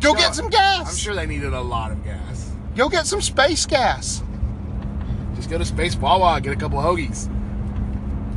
go 0.00 0.14
get 0.14 0.34
some 0.34 0.50
gas. 0.50 0.90
I'm 0.90 0.96
sure 0.96 1.14
they 1.14 1.26
needed 1.26 1.52
a 1.52 1.60
lot 1.60 1.92
of 1.92 2.04
gas. 2.04 2.50
Go 2.76 2.88
get 2.88 3.06
some 3.06 3.20
space 3.20 3.66
gas. 3.66 4.22
Just 5.34 5.50
go 5.50 5.58
to 5.58 5.64
Space 5.64 5.96
Wawa, 5.96 6.40
get 6.40 6.52
a 6.52 6.56
couple 6.56 6.78
of 6.78 6.84
hoagies. 6.84 7.28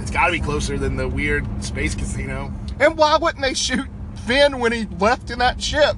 It's 0.02 0.12
got 0.12 0.28
to 0.28 0.32
be 0.32 0.40
closer 0.40 0.78
than 0.78 0.96
the 0.96 1.08
weird 1.08 1.46
space 1.64 1.96
casino. 1.96 2.54
And 2.80 2.98
why 2.98 3.18
wouldn't 3.18 3.42
they 3.42 3.54
shoot 3.54 3.88
Finn 4.26 4.60
when 4.60 4.72
he 4.72 4.86
left 5.00 5.30
in 5.30 5.40
that 5.40 5.62
ship? 5.62 5.96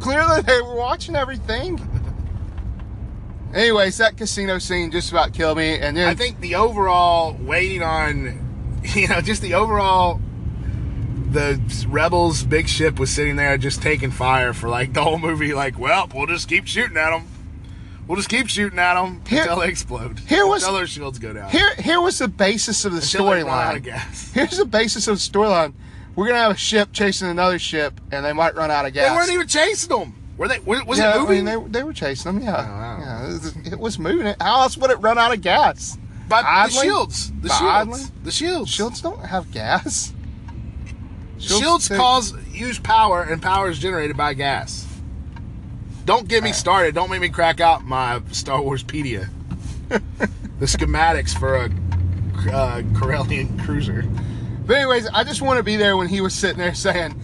Clearly 0.00 0.42
they 0.42 0.60
were 0.60 0.74
watching 0.74 1.16
everything. 1.16 1.76
Anyways, 3.54 3.98
that 3.98 4.16
casino 4.16 4.58
scene 4.58 4.90
just 4.90 5.10
about 5.10 5.32
killed 5.34 5.58
me. 5.58 5.78
And 5.78 5.96
then 5.96 6.08
I 6.08 6.14
think 6.14 6.40
the 6.40 6.54
overall 6.54 7.36
waiting 7.40 7.82
on, 7.82 8.80
you 8.94 9.08
know, 9.08 9.20
just 9.20 9.42
the 9.42 9.54
overall, 9.54 10.20
the 11.30 11.60
rebels' 11.88 12.44
big 12.44 12.68
ship 12.68 12.98
was 12.98 13.10
sitting 13.10 13.36
there 13.36 13.56
just 13.58 13.82
taking 13.82 14.10
fire 14.10 14.52
for 14.52 14.68
like 14.68 14.92
the 14.92 15.02
whole 15.02 15.18
movie. 15.18 15.54
Like, 15.54 15.78
well, 15.78 16.08
we'll 16.14 16.26
just 16.26 16.48
keep 16.48 16.66
shooting 16.66 16.96
at 16.96 17.10
them. 17.10 17.26
We'll 18.06 18.16
just 18.16 18.28
keep 18.28 18.48
shooting 18.48 18.78
at 18.78 18.94
them 18.94 19.22
Here- 19.28 19.42
until 19.42 19.60
they 19.60 19.68
explode. 19.68 20.18
here 20.20 20.46
was- 20.46 20.62
until 20.62 20.76
their 20.76 20.86
shields 20.86 21.18
go 21.18 21.32
down. 21.32 21.50
here 21.50 21.74
here 21.76 22.00
was 22.00 22.18
the 22.18 22.28
basis 22.28 22.84
of 22.84 22.92
the 22.92 22.98
Until 22.98 23.26
they 23.26 23.42
run 23.44 23.48
out 23.48 23.76
of 23.76 23.82
storyline. 23.82 24.32
Here's 24.34 24.58
the 24.58 24.64
basis 24.64 25.06
of 25.08 25.16
the 25.16 25.20
storyline. 25.20 25.72
We're 26.16 26.26
gonna 26.26 26.40
have 26.40 26.52
a 26.52 26.56
ship 26.56 26.90
chasing 26.92 27.28
another 27.28 27.58
ship, 27.58 27.98
and 28.10 28.24
they 28.24 28.32
might 28.34 28.54
run 28.54 28.70
out 28.70 28.84
of 28.86 28.92
gas. 28.92 29.08
They 29.08 29.14
weren't 29.14 29.30
even 29.30 29.46
chasing 29.46 29.96
them. 29.96 30.14
Were 30.36 30.48
they? 30.48 30.58
Was, 30.58 30.84
was 30.84 30.98
yeah, 30.98 31.14
it 31.14 31.20
moving? 31.20 31.48
I 31.48 31.56
mean, 31.56 31.64
they, 31.72 31.78
they 31.78 31.82
were 31.84 31.92
chasing 31.92 32.34
them. 32.34 32.42
Yeah, 32.42 32.56
Oh, 32.56 32.72
wow. 32.72 32.98
yeah, 33.00 33.11
it 33.32 33.78
was, 33.78 33.96
it 33.96 34.00
moving. 34.00 34.34
How 34.40 34.62
else 34.62 34.76
would 34.76 34.90
it 34.90 34.96
run 34.96 35.18
out 35.18 35.32
of 35.32 35.40
gas? 35.40 35.98
By 36.28 36.42
the 36.42 36.72
shields. 36.72 37.32
The 37.40 37.48
shields. 37.48 38.10
The 38.24 38.30
shields. 38.30 38.70
Shields 38.70 39.00
don't 39.00 39.24
have 39.24 39.50
gas. 39.50 40.12
Shields 41.38 41.88
they- 41.88 41.96
cause 41.96 42.34
use 42.48 42.78
power, 42.78 43.22
and 43.22 43.42
power 43.42 43.68
is 43.68 43.78
generated 43.78 44.16
by 44.16 44.34
gas. 44.34 44.86
Don't 46.04 46.26
get 46.26 46.42
me 46.42 46.52
started. 46.52 46.94
Don't 46.94 47.10
make 47.10 47.20
me 47.20 47.28
crack 47.28 47.60
out 47.60 47.84
my 47.84 48.20
Star 48.32 48.60
Wars 48.60 48.82
pedia. 48.82 49.28
the 49.88 50.66
schematics 50.66 51.36
for 51.38 51.56
a 51.56 51.64
uh, 52.50 52.82
Corellian 52.92 53.62
cruiser. 53.64 54.04
But 54.66 54.76
anyways, 54.76 55.06
I 55.08 55.24
just 55.24 55.42
want 55.42 55.58
to 55.58 55.62
be 55.62 55.76
there 55.76 55.96
when 55.96 56.08
he 56.08 56.20
was 56.20 56.34
sitting 56.34 56.58
there 56.58 56.74
saying, 56.74 57.20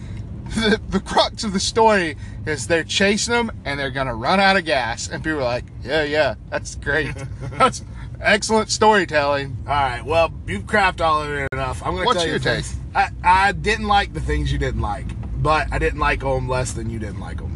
the, 0.55 0.79
the 0.89 0.99
crux 0.99 1.43
of 1.43 1.53
the 1.53 1.59
story 1.59 2.15
is 2.45 2.67
they're 2.67 2.83
chasing 2.83 3.33
them 3.33 3.51
and 3.65 3.79
they're 3.79 3.91
gonna 3.91 4.15
run 4.15 4.39
out 4.39 4.57
of 4.57 4.65
gas, 4.65 5.07
and 5.09 5.23
people 5.23 5.39
are 5.39 5.43
like, 5.43 5.65
yeah, 5.83 6.03
yeah, 6.03 6.35
that's 6.49 6.75
great, 6.75 7.13
that's 7.57 7.83
excellent 8.21 8.69
storytelling. 8.69 9.55
All 9.67 9.73
right. 9.73 10.03
Well, 10.03 10.31
you've 10.45 10.63
crapped 10.63 10.99
all 11.01 11.21
of 11.23 11.29
it 11.31 11.47
enough. 11.53 11.81
I'm 11.85 11.93
going 11.93 12.01
to 12.03 12.05
What's 12.07 12.17
tell 12.19 12.25
you 12.25 12.31
your 12.33 12.39
this. 12.39 12.71
take? 12.71 12.79
I, 12.93 13.09
I 13.23 13.51
didn't 13.53 13.87
like 13.87 14.13
the 14.13 14.19
things 14.19 14.51
you 14.51 14.57
didn't 14.57 14.81
like, 14.81 15.05
but 15.41 15.71
I 15.71 15.79
didn't 15.79 15.99
like 15.99 16.19
them 16.19 16.49
less 16.49 16.73
than 16.73 16.89
you 16.89 16.99
didn't 16.99 17.21
like 17.21 17.37
them. 17.37 17.55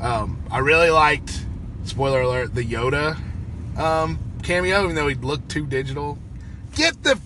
Um, 0.00 0.42
I 0.50 0.58
really 0.58 0.90
liked, 0.90 1.44
spoiler 1.84 2.20
alert, 2.22 2.54
the 2.54 2.62
Yoda 2.64 3.16
um, 3.78 4.18
cameo, 4.42 4.82
even 4.84 4.96
though 4.96 5.08
he 5.08 5.14
looked 5.14 5.48
too 5.48 5.66
digital. 5.66 6.18
Get 6.74 7.02
the 7.02 7.18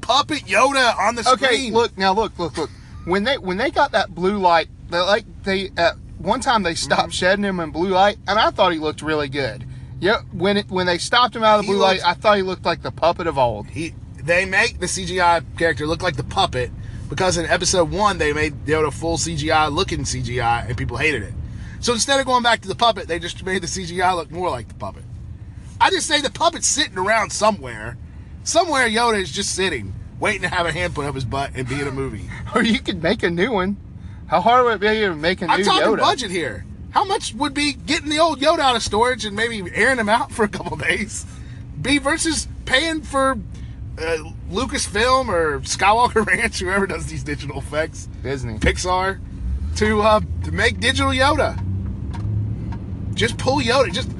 puppet 0.00 0.40
Yoda 0.46 0.96
on 0.98 1.14
the 1.14 1.28
Okay, 1.32 1.46
screen. 1.46 1.72
look 1.74 1.96
now, 1.96 2.12
look, 2.12 2.36
look, 2.38 2.56
look. 2.58 2.70
When 3.04 3.24
they 3.24 3.38
when 3.38 3.56
they 3.56 3.70
got 3.70 3.92
that 3.92 4.14
blue 4.14 4.38
light, 4.38 4.68
they 4.90 4.98
like 5.00 5.24
they 5.44 5.70
at 5.76 5.94
one 6.18 6.40
time 6.40 6.62
they 6.62 6.74
stopped 6.74 7.02
Mm-hmm. 7.02 7.10
shedding 7.10 7.44
him 7.44 7.60
in 7.60 7.70
blue 7.70 7.88
light, 7.90 8.18
and 8.28 8.38
I 8.38 8.50
thought 8.50 8.72
he 8.72 8.78
looked 8.78 9.02
really 9.02 9.28
good. 9.28 9.64
Yeah, 10.00 10.20
when 10.32 10.56
it 10.56 10.68
when 10.70 10.86
they 10.86 10.98
stopped 10.98 11.34
him 11.36 11.42
out 11.42 11.60
of 11.60 11.66
the 11.66 11.72
He 11.72 11.76
blue 11.76 11.82
light, 11.82 12.00
I 12.04 12.14
thought 12.14 12.36
he 12.36 12.42
looked 12.42 12.64
like 12.64 12.82
the 12.82 12.90
puppet 12.92 13.26
of 13.26 13.38
old. 13.38 13.66
he 13.68 13.94
they 14.22 14.44
make 14.44 14.80
the 14.80 14.86
CGI 14.86 15.42
character 15.56 15.86
look 15.86 16.02
like 16.02 16.16
the 16.16 16.24
puppet 16.24 16.70
because 17.08 17.38
in 17.38 17.46
episode 17.46 17.90
one 17.90 18.18
they 18.18 18.32
made 18.34 18.54
Yoda 18.66 18.92
full 18.92 19.16
CGI 19.16 19.72
looking 19.72 20.00
CGI 20.00 20.68
and 20.68 20.76
people 20.76 20.96
hated 20.98 21.22
it. 21.22 21.32
So 21.80 21.94
instead 21.94 22.20
of 22.20 22.26
going 22.26 22.42
back 22.42 22.60
to 22.60 22.68
the 22.68 22.74
puppet, 22.74 23.08
they 23.08 23.18
just 23.18 23.42
made 23.44 23.62
the 23.62 23.66
CGI 23.66 24.14
look 24.14 24.30
more 24.30 24.50
like 24.50 24.68
the 24.68 24.74
puppet. 24.74 25.04
I 25.80 25.88
just 25.88 26.06
say 26.06 26.20
the 26.20 26.30
puppet's 26.30 26.66
sitting 26.66 26.98
around 26.98 27.30
somewhere. 27.32 27.96
Somewhere 28.44 28.86
Yoda 28.88 29.18
is 29.20 29.30
just 29.32 29.54
sitting, 29.54 29.94
waiting 30.20 30.42
to 30.42 30.48
have 30.48 30.66
a 30.66 30.72
hand 30.72 30.94
put 30.94 31.06
up 31.06 31.14
his 31.14 31.24
butt 31.24 31.50
and 31.54 31.66
be 31.68 31.80
in 31.80 31.88
a 31.88 31.92
movie. 31.92 32.28
Or 32.54 32.62
you 32.62 32.80
could 32.80 33.02
make 33.02 33.22
a 33.22 33.30
new 33.30 33.50
one. 33.52 33.76
How 34.26 34.40
hard 34.40 34.64
would 34.64 34.74
it 34.74 34.80
be 34.80 35.00
to 35.00 35.14
make 35.14 35.40
a 35.42 35.46
new 35.46 35.52
I'm 35.52 35.64
talking 35.64 35.86
Yoda? 35.88 35.98
budget 35.98 36.30
here. 36.30 36.64
How 36.90 37.04
much 37.04 37.34
would 37.34 37.54
be 37.54 37.72
getting 37.72 38.08
the 38.10 38.18
old 38.18 38.40
Yoda 38.40 38.58
out 38.60 38.76
of 38.76 38.82
storage 38.82 39.24
and 39.24 39.34
maybe 39.36 39.62
airing 39.74 39.98
him 39.98 40.08
out 40.08 40.30
for 40.36 40.44
a 40.44 40.48
couple 40.48 40.76
days? 40.76 41.24
Be 41.80 41.98
versus 41.98 42.46
paying 42.66 43.02
for 43.02 43.38
uh, 43.98 44.16
Lucasfilm 44.50 45.28
or 45.28 45.60
Skywalker 45.60 46.26
Ranch, 46.26 46.58
whoever 46.60 46.86
does 46.86 47.06
these 47.06 47.22
digital 47.24 47.58
effects, 47.58 48.08
Disney. 48.22 48.58
Pixar, 48.58 49.18
to 49.76 50.02
uh, 50.02 50.20
to 50.44 50.52
make 50.52 50.80
digital 50.80 51.12
Yoda. 51.12 51.56
Just 53.14 53.38
pull 53.38 53.60
Yoda. 53.60 53.92
Just 53.92 54.10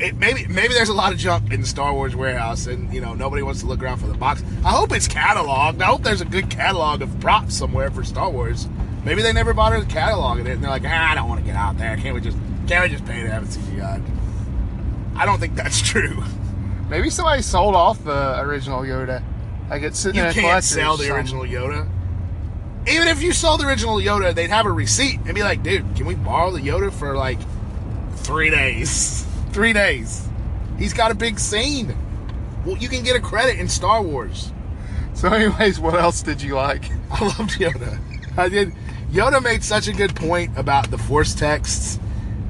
it, 0.00 0.16
maybe 0.16 0.46
maybe 0.46 0.74
there's 0.74 0.88
a 0.88 0.94
lot 0.94 1.12
of 1.12 1.18
junk 1.18 1.52
in 1.52 1.60
the 1.60 1.66
Star 1.66 1.92
Wars 1.92 2.16
warehouse, 2.16 2.66
and 2.66 2.92
you 2.92 3.00
know 3.00 3.14
nobody 3.14 3.42
wants 3.42 3.60
to 3.60 3.66
look 3.66 3.82
around 3.82 3.98
for 3.98 4.06
the 4.06 4.14
box. 4.14 4.42
I 4.64 4.70
hope 4.70 4.92
it's 4.92 5.08
cataloged. 5.08 5.80
I 5.80 5.84
hope 5.86 6.02
there's 6.02 6.20
a 6.20 6.26
good 6.26 6.50
catalog 6.50 7.02
of 7.02 7.20
props 7.20 7.54
somewhere 7.54 7.90
for 7.90 8.02
Star 8.04 8.30
Wars. 8.30 8.68
Maybe 9.04 9.22
they 9.22 9.32
never 9.32 9.54
bothered 9.54 9.88
cataloging 9.88 10.46
it, 10.46 10.52
and 10.52 10.62
they're 10.62 10.70
like, 10.70 10.84
ah, 10.84 11.12
I 11.12 11.14
don't 11.14 11.28
want 11.28 11.40
to 11.40 11.46
get 11.46 11.56
out 11.56 11.78
there. 11.78 11.96
Can't 11.96 12.14
we 12.14 12.20
just 12.20 12.36
can't 12.66 12.84
we 12.84 12.96
just 12.96 13.04
pay 13.04 13.22
to 13.22 13.30
have 13.30 13.42
it 13.44 13.48
CGI? 13.48 14.02
I 15.16 15.26
don't 15.26 15.38
think 15.38 15.54
that's 15.54 15.80
true. 15.88 16.22
Maybe 16.88 17.10
somebody 17.10 17.42
sold 17.42 17.74
off 17.74 18.02
the 18.02 18.40
original 18.40 18.80
Yoda. 18.80 19.22
Like 19.68 19.82
it's 19.82 19.98
sitting 19.98 20.18
You 20.18 20.24
in 20.24 20.30
a 20.30 20.34
can't 20.34 20.64
sell 20.64 20.96
the 20.96 21.14
original 21.14 21.44
Yoda. 21.44 21.88
Even 22.88 23.08
if 23.08 23.22
you 23.22 23.32
sold 23.32 23.60
the 23.60 23.66
original 23.66 23.96
Yoda, 23.96 24.34
they'd 24.34 24.50
have 24.50 24.66
a 24.66 24.72
receipt 24.72 25.20
and 25.26 25.34
be 25.34 25.42
like, 25.42 25.62
dude, 25.62 25.84
can 25.94 26.06
we 26.06 26.14
borrow 26.14 26.50
the 26.50 26.60
Yoda 26.60 26.92
for 26.92 27.14
like 27.16 27.38
three 28.16 28.50
days? 28.50 29.26
Three 29.52 29.72
days. 29.72 30.28
He's 30.78 30.92
got 30.92 31.10
a 31.10 31.14
big 31.14 31.38
scene. 31.38 31.96
Well, 32.64 32.76
you 32.76 32.88
can 32.88 33.02
get 33.02 33.16
a 33.16 33.20
credit 33.20 33.58
in 33.58 33.68
Star 33.68 34.02
Wars. 34.02 34.52
So, 35.14 35.28
anyways, 35.28 35.80
what 35.80 35.94
else 35.94 36.22
did 36.22 36.40
you 36.40 36.54
like? 36.54 36.84
I 37.10 37.24
loved 37.24 37.58
Yoda. 37.58 37.98
I 38.38 38.48
did. 38.48 38.72
Yoda 39.10 39.42
made 39.42 39.64
such 39.64 39.88
a 39.88 39.92
good 39.92 40.14
point 40.14 40.56
about 40.56 40.90
the 40.90 40.98
Force 40.98 41.34
texts 41.34 41.98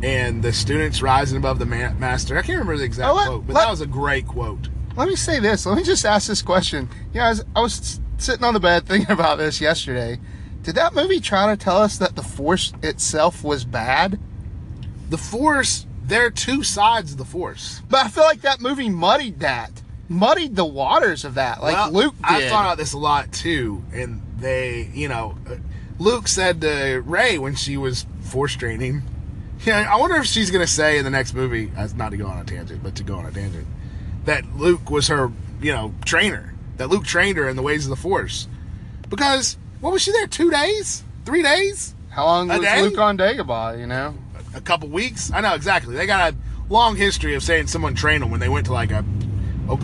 and 0.02 0.42
the 0.42 0.52
students 0.52 1.00
rising 1.02 1.38
above 1.38 1.59
the 1.59 1.66
ma- 1.66 1.92
master. 1.95 2.37
I 2.37 2.42
can't 2.42 2.59
remember 2.59 2.76
the 2.76 2.85
exact 2.85 3.09
Oh, 3.11 3.14
let- 3.14 3.26
quote, 3.28 3.47
but 3.47 3.54
let- 3.54 3.64
that 3.64 3.71
was 3.71 3.80
a 3.80 3.87
great 3.87 4.26
quote. 4.26 4.69
Let 4.97 5.09
me 5.09 5.16
say 5.16 5.40
this. 5.40 5.64
Let 5.64 5.76
me 5.76 5.83
just 5.85 6.04
ask 6.04 6.28
this 6.28 6.42
question. 6.42 6.88
You 7.14 7.21
know, 7.21 7.26
I 7.26 7.28
was, 7.30 7.45
I 7.57 7.61
was 7.61 8.00
sitting 8.19 8.45
on 8.45 8.52
the 8.54 8.61
bed 8.61 8.87
thinking 8.87 9.11
about 9.14 9.38
this 9.38 9.61
yesterday. 9.61 10.19
Did 10.62 10.75
that 10.75 10.95
movie 10.95 11.21
try 11.21 11.47
to 11.47 11.57
tell 11.57 11.78
us 11.78 11.97
that 11.99 12.16
the 12.16 12.23
Force 12.23 12.73
itself 12.83 13.42
was 13.42 13.64
bad? 13.64 14.19
The 15.09 15.16
Force, 15.16 15.87
there 16.11 16.26
are 16.26 16.31
two 16.31 16.62
sides 16.62 17.12
of 17.12 17.19
the 17.19 17.25
Force. 17.25 17.81
But 17.88 18.05
I 18.05 18.09
feel 18.09 18.25
like 18.25 18.43
that 18.43 18.61
movie 18.61 18.90
muddied 18.90 19.40
that, 19.40 19.71
muddied 20.09 20.57
the 20.57 20.64
waters 20.64 21.25
of 21.25 21.35
that, 21.35 21.62
like 21.62 21.75
Well, 21.75 21.93
Luke 21.93 22.14
did. 22.17 22.25
I 22.26 22.49
thought 22.49 22.67
about 22.67 22.76
this 22.79 22.93
a 22.93 22.99
lot 22.99 23.33
too, 23.33 23.83
and 23.93 24.21
they, 24.38 24.90
you 24.93 25.09
know, 25.09 25.37
uh, 25.49 25.55
Luke 25.99 26.29
said 26.29 26.61
to 26.62 27.02
Rey 27.07 27.38
when 27.38 27.55
she 27.55 27.76
was 27.76 28.07
force 28.21 28.55
training. 28.55 29.02
Yeah, 29.64 29.87
I 29.90 29.97
wonder 29.97 30.17
if 30.17 30.26
she's 30.26 30.50
gonna 30.50 30.67
say 30.67 30.99
in 30.99 31.05
the 31.05 31.11
next 31.11 31.35
movie, 31.35 31.71
as 31.76 31.95
not 31.95 32.11
to 32.11 32.17
go 32.17 32.26
on 32.26 32.38
a 32.38 32.45
tangent, 32.45 32.83
but 32.83 32.95
to 32.97 33.02
go 33.02 33.17
on 33.17 33.26
a 33.26 33.31
tangent, 33.31 33.67
that 34.25 34.45
Luke 34.57 34.90
was 34.90 35.09
her, 35.09 35.31
you 35.61 35.73
know, 35.73 35.95
trainer. 36.05 36.55
That 36.79 36.88
Luke 36.88 37.05
trained 37.05 37.37
her 37.37 37.47
in 37.49 37.57
the 37.57 37.62
ways 37.62 37.85
of 37.85 37.90
the 37.90 37.97
Force, 37.97 38.49
because 39.11 39.59
what 39.81 39.93
was 39.93 40.00
she 40.02 40.12
there? 40.12 40.26
Two 40.26 40.50
days, 40.50 41.05
three 41.26 41.43
days, 41.43 41.95
How 42.09 42.25
long 42.25 42.50
A 42.50 42.55
was 42.59 42.67
day? 42.67 42.83
Luke 42.83 42.99
on 42.99 43.19
Dagobah? 43.19 43.79
You 43.79 43.87
know, 43.87 44.14
a 44.54 44.61
couple 44.61 44.88
weeks. 44.88 45.33
I 45.33 45.40
know 45.40 45.54
exactly. 45.54 45.95
They 45.95 46.07
got 46.07 46.33
a 46.33 46.37
long 46.69 46.97
history 46.97 47.35
of 47.35 47.42
saying 47.42 47.66
someone 47.69 47.95
trained 47.95 48.23
them 48.23 48.30
when 48.30 48.40
they 48.40 48.49
went 48.49 48.66
to 48.66 48.73
like 48.73 48.90
a 48.90 49.04
a, 49.69 49.75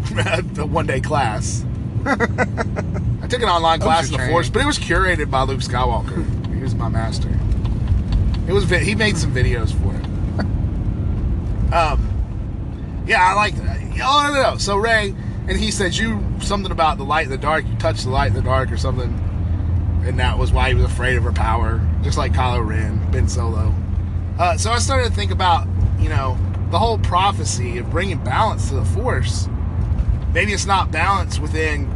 a 0.59 0.67
one 0.67 0.87
day 0.87 1.01
class. 1.01 1.65
I 2.07 3.27
took 3.29 3.43
an 3.43 3.49
online 3.49 3.81
class 3.81 4.11
in 4.11 4.17
the 4.17 4.27
Force, 4.29 4.49
but 4.49 4.63
it 4.63 4.67
was 4.67 4.79
curated 4.79 5.31
by 5.31 5.43
Luke 5.43 5.61
Skywalker. 5.61 6.55
He 6.55 6.63
was 6.63 6.75
my 6.75 6.89
master. 6.89 7.29
It 8.47 8.53
was 8.53 8.69
he 8.71 8.95
made 8.95 9.17
some 9.17 9.35
videos 9.35 9.73
for 9.73 9.95
it. 9.95 11.73
um, 11.75 13.05
yeah, 13.07 13.23
I 13.23 13.35
like. 13.35 13.55
Oh 14.03 14.29
no, 14.29 14.35
no, 14.35 14.51
no. 14.53 14.57
So 14.59 14.77
Rey 14.77 15.15
and 15.49 15.59
he 15.59 15.71
said 15.71 15.97
you 15.97 16.23
something 16.41 16.73
about 16.73 16.99
the 16.99 17.05
light 17.05 17.25
in 17.25 17.31
the 17.31 17.39
dark. 17.39 17.67
You 17.67 17.77
touched 17.77 18.05
the 18.05 18.11
light 18.11 18.29
in 18.29 18.35
the 18.35 18.43
dark 18.43 18.71
or 18.71 18.77
something, 18.77 19.13
and 20.05 20.19
that 20.19 20.39
was 20.39 20.53
why 20.53 20.69
he 20.69 20.75
was 20.75 20.85
afraid 20.85 21.17
of 21.17 21.25
her 21.25 21.33
power, 21.33 21.81
just 22.03 22.19
like 22.19 22.33
Kylo 22.33 22.67
Ren, 22.67 23.11
Ben 23.11 23.29
Solo. 23.29 23.75
Uh, 24.39 24.57
so 24.57 24.71
I 24.71 24.79
started 24.79 25.09
to 25.09 25.15
think 25.15 25.31
about, 25.31 25.67
you 25.99 26.09
know, 26.09 26.37
the 26.71 26.79
whole 26.79 26.99
prophecy 26.99 27.79
of 27.79 27.91
bringing 27.91 28.19
balance 28.23 28.69
to 28.69 28.75
the 28.75 28.85
Force. 28.85 29.49
Maybe 30.35 30.53
it's 30.53 30.67
not 30.67 30.91
balance 30.91 31.39
within, 31.39 31.91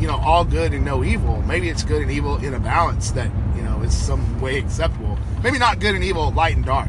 you 0.00 0.06
know, 0.08 0.16
all 0.16 0.44
good 0.44 0.72
and 0.74 0.84
no 0.84 1.04
evil. 1.04 1.42
Maybe 1.42 1.68
it's 1.68 1.84
good 1.84 2.02
and 2.02 2.10
evil 2.10 2.38
in 2.38 2.54
a 2.54 2.58
balance 2.60 3.12
that, 3.12 3.30
you 3.54 3.62
know, 3.62 3.80
is 3.82 3.96
some 3.96 4.40
way 4.40 4.58
acceptable. 4.58 5.16
Maybe 5.44 5.58
not 5.58 5.78
good 5.78 5.94
and 5.94 6.02
evil, 6.02 6.32
light 6.32 6.56
and 6.56 6.64
dark. 6.64 6.88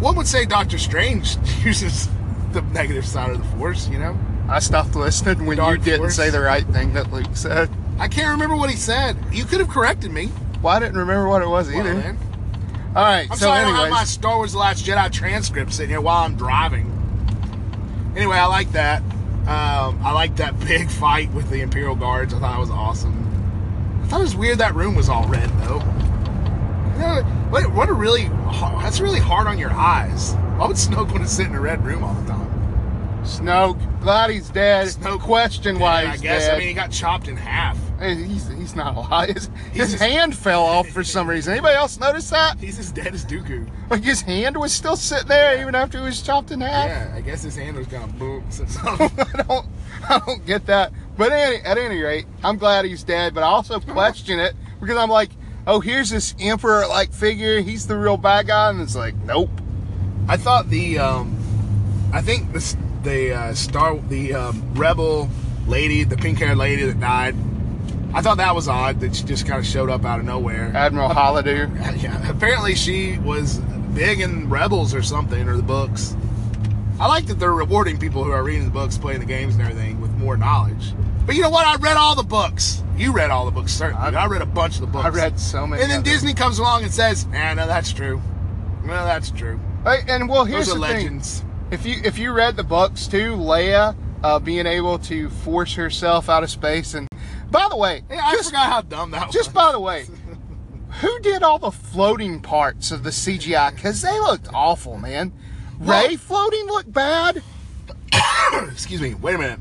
One 0.00 0.16
would 0.16 0.26
say 0.26 0.44
Doctor 0.44 0.78
Strange 0.78 1.36
uses 1.64 2.08
the 2.52 2.62
negative 2.72 3.06
side 3.06 3.30
of 3.30 3.38
the 3.38 3.58
Force, 3.58 3.88
you 3.88 3.98
know? 3.98 4.18
I 4.48 4.58
stopped 4.58 4.94
listening 4.94 5.46
when 5.46 5.56
Dark 5.56 5.78
you 5.78 5.84
didn't 5.84 6.00
Force. 6.00 6.16
say 6.16 6.30
the 6.30 6.40
right 6.40 6.66
thing 6.66 6.92
that 6.94 7.10
Luke 7.12 7.34
said. 7.34 7.70
I 7.98 8.08
can't 8.08 8.30
remember 8.30 8.56
what 8.56 8.68
he 8.70 8.76
said. 8.76 9.16
You 9.32 9.44
could 9.44 9.60
have 9.60 9.68
corrected 9.68 10.10
me. 10.10 10.30
Well, 10.62 10.74
I 10.76 10.80
didn't 10.80 10.98
remember 10.98 11.28
what 11.28 11.42
it 11.42 11.48
was 11.48 11.68
Well, 11.70 11.78
either. 11.78 11.94
man. 11.94 12.18
All 12.94 13.02
right, 13.02 13.28
I'm 13.28 13.36
so 13.36 13.46
sorry 13.46 13.64
I 13.64 13.70
have 13.70 13.90
my 13.90 14.04
Star 14.04 14.36
Wars 14.36 14.52
The 14.52 14.58
Last 14.58 14.84
Jedi 14.86 15.10
transcript 15.10 15.72
sitting 15.72 15.90
here 15.90 16.00
while 16.00 16.24
I'm 16.24 16.36
driving. 16.36 16.90
Anyway, 18.16 18.36
I 18.36 18.46
like 18.46 18.70
that. 18.72 19.02
Um, 19.02 19.98
I 20.02 20.12
like 20.12 20.36
that 20.36 20.58
big 20.66 20.88
fight 20.88 21.32
with 21.32 21.50
the 21.50 21.60
Imperial 21.60 21.96
Guards. 21.96 22.32
I 22.32 22.38
thought 22.38 22.56
it 22.56 22.60
was 22.60 22.70
awesome. 22.70 24.00
I 24.04 24.06
thought 24.06 24.20
it 24.20 24.24
was 24.24 24.36
weird 24.36 24.58
that 24.58 24.76
room 24.76 24.94
was 24.94 25.08
all 25.08 25.26
red, 25.26 25.50
though. 25.62 25.80
You 26.92 27.00
know, 27.00 27.22
what, 27.50 27.72
what 27.72 27.88
a 27.88 27.92
really, 27.92 28.28
that's 28.80 29.00
really 29.00 29.18
hard 29.18 29.48
on 29.48 29.58
your 29.58 29.72
eyes. 29.72 30.34
Why 30.56 30.68
would 30.68 30.76
Snoke 30.76 31.10
want 31.10 31.24
to 31.24 31.28
sit 31.28 31.46
in 31.48 31.54
a 31.56 31.60
red 31.60 31.84
room 31.84 32.04
all 32.04 32.14
the 32.14 32.28
time? 32.28 33.22
Snoke, 33.24 34.00
glad 34.02 34.30
he's 34.30 34.50
dead. 34.50 34.86
Snoke 34.86 35.18
Question 35.20 35.80
why 35.80 36.02
Yeah, 36.02 36.12
he's 36.12 36.20
I 36.20 36.22
guess. 36.22 36.46
dead. 36.46 36.54
I 36.54 36.58
mean, 36.58 36.68
he 36.68 36.74
got 36.74 36.92
chopped 36.92 37.26
in 37.26 37.36
half. 37.36 37.76
He's, 38.04 38.48
he's 38.48 38.76
not 38.76 38.96
alive. 38.96 39.30
His, 39.30 39.50
his 39.72 39.90
just- 39.92 40.02
hand 40.02 40.36
fell 40.36 40.62
off 40.62 40.88
for 40.88 41.04
some 41.04 41.28
reason. 41.28 41.52
Anybody 41.52 41.76
else 41.76 41.98
notice 41.98 42.30
that? 42.30 42.58
He's 42.58 42.78
as 42.78 42.92
dead 42.92 43.14
as 43.14 43.24
Dooku. 43.24 43.68
Like 43.90 44.02
his 44.02 44.20
hand 44.20 44.56
was 44.56 44.72
still 44.72 44.96
sitting 44.96 45.28
there 45.28 45.60
even 45.60 45.74
after 45.74 45.98
he 45.98 46.04
was 46.04 46.22
chopped 46.22 46.50
in 46.50 46.60
half. 46.60 46.86
Yeah, 46.86 47.12
I 47.14 47.20
guess 47.20 47.42
his 47.42 47.56
hand 47.56 47.76
was 47.76 47.86
of 47.92 48.18
boom. 48.18 48.44
I 48.84 49.42
don't, 49.46 49.66
I 50.08 50.22
don't 50.26 50.46
get 50.46 50.66
that. 50.66 50.92
But 51.16 51.32
any, 51.32 51.56
at 51.64 51.78
any 51.78 52.00
rate, 52.00 52.26
I'm 52.42 52.58
glad 52.58 52.84
he's 52.84 53.04
dead. 53.04 53.34
But 53.34 53.42
I 53.42 53.46
also 53.46 53.80
question 53.80 54.38
it 54.40 54.54
because 54.80 54.96
I'm 54.96 55.10
like, 55.10 55.30
oh, 55.66 55.80
here's 55.80 56.10
this 56.10 56.34
emperor-like 56.40 57.12
figure. 57.12 57.60
He's 57.60 57.86
the 57.86 57.96
real 57.96 58.16
bad 58.16 58.46
guy, 58.48 58.70
and 58.70 58.80
it's 58.80 58.96
like, 58.96 59.14
nope. 59.16 59.50
I 60.28 60.36
thought 60.36 60.70
the, 60.70 60.98
um, 60.98 61.36
I 62.12 62.22
think 62.22 62.52
the 62.52 62.76
the 63.04 63.34
uh, 63.34 63.54
star 63.54 63.98
the 64.08 64.34
um, 64.34 64.74
rebel 64.74 65.28
lady, 65.68 66.04
the 66.04 66.16
pink 66.16 66.38
haired 66.38 66.58
lady 66.58 66.84
that 66.86 66.98
died. 66.98 67.36
I 68.14 68.22
thought 68.22 68.36
that 68.36 68.54
was 68.54 68.68
odd 68.68 69.00
that 69.00 69.16
she 69.16 69.24
just 69.24 69.44
kind 69.44 69.58
of 69.58 69.66
showed 69.66 69.90
up 69.90 70.04
out 70.04 70.20
of 70.20 70.24
nowhere. 70.24 70.70
Admiral 70.74 71.08
Holiday. 71.08 71.68
Yeah, 71.96 72.30
apparently 72.30 72.74
she 72.74 73.18
was 73.18 73.58
big 73.94 74.20
in 74.20 74.48
Rebels 74.48 74.94
or 74.94 75.02
something 75.02 75.48
or 75.48 75.56
the 75.56 75.62
books. 75.62 76.16
I 77.00 77.08
like 77.08 77.26
that 77.26 77.40
they're 77.40 77.52
rewarding 77.52 77.98
people 77.98 78.22
who 78.22 78.30
are 78.30 78.44
reading 78.44 78.66
the 78.66 78.70
books, 78.70 78.96
playing 78.96 79.20
the 79.20 79.26
games, 79.26 79.54
and 79.54 79.62
everything 79.62 80.00
with 80.00 80.12
more 80.12 80.36
knowledge. 80.36 80.94
But 81.26 81.34
you 81.34 81.42
know 81.42 81.50
what? 81.50 81.66
I 81.66 81.76
read 81.76 81.96
all 81.96 82.14
the 82.14 82.22
books. 82.22 82.84
You 82.96 83.12
read 83.12 83.30
all 83.30 83.44
the 83.46 83.50
books, 83.50 83.72
certainly. 83.72 84.16
I, 84.16 84.26
read 84.26 84.42
a 84.42 84.46
bunch 84.46 84.76
of 84.76 84.82
the 84.82 84.86
books. 84.86 85.06
I 85.06 85.08
read 85.08 85.40
so 85.40 85.66
many. 85.66 85.82
And 85.82 85.90
then 85.90 86.04
them. 86.04 86.12
Disney 86.12 86.34
comes 86.34 86.58
along 86.60 86.84
and 86.84 86.92
says, 86.92 87.26
"Ah, 87.34 87.54
no, 87.54 87.66
that's 87.66 87.92
true. 87.92 88.22
No, 88.84 88.92
that's 89.04 89.30
true. 89.30 89.58
Hey, 89.82 90.02
and 90.06 90.28
well, 90.28 90.44
here's 90.44 90.66
the 90.66 90.74
thing. 90.74 90.80
legends." 90.80 91.44
If 91.70 91.84
you 91.84 92.00
if 92.04 92.18
you 92.18 92.32
read 92.32 92.56
the 92.56 92.62
books 92.62 93.08
too, 93.08 93.32
Leia 93.32 93.96
uh, 94.22 94.38
being 94.38 94.66
able 94.66 94.98
to 95.00 95.28
force 95.28 95.74
herself 95.74 96.28
out 96.28 96.44
of 96.44 96.50
space, 96.50 96.94
and 96.94 97.08
by 97.50 97.66
the 97.70 97.76
way, 97.76 98.02
Yeah, 98.10 98.20
I 98.24 98.32
just, 98.32 98.50
forgot 98.50 98.70
how 98.70 98.80
dumb 98.82 99.10
that 99.12 99.26
was. 99.28 99.34
just 99.34 99.52
by 99.54 99.72
the 99.72 99.80
way, 99.80 100.06
who 101.00 101.18
did 101.20 101.42
all 101.42 101.58
the 101.58 101.70
floating 101.70 102.40
parts 102.40 102.90
of 102.90 103.02
the 103.02 103.10
CGI? 103.10 103.74
Because 103.74 104.02
they 104.02 104.18
looked 104.20 104.48
awful, 104.52 104.96
man. 104.98 105.32
Well- 105.78 106.06
Rey 106.08 106.16
floating 106.16 106.66
looked 106.66 106.92
bad. 106.92 107.42
Excuse 108.70 109.00
me. 109.00 109.14
Wait 109.14 109.34
a 109.34 109.38
minute. 109.38 109.60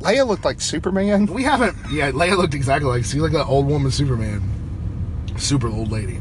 Leia 0.00 0.26
looked 0.26 0.44
like 0.44 0.60
Superman. 0.60 1.26
We 1.26 1.44
haven't. 1.44 1.76
Yeah, 1.90 2.10
Leia 2.10 2.36
looked 2.36 2.54
exactly 2.54 2.90
like. 2.90 3.04
See, 3.04 3.20
like 3.20 3.32
that 3.32 3.46
old 3.46 3.66
woman 3.66 3.90
Superman. 3.90 4.42
Super 5.38 5.68
old 5.68 5.90
lady. 5.90 6.20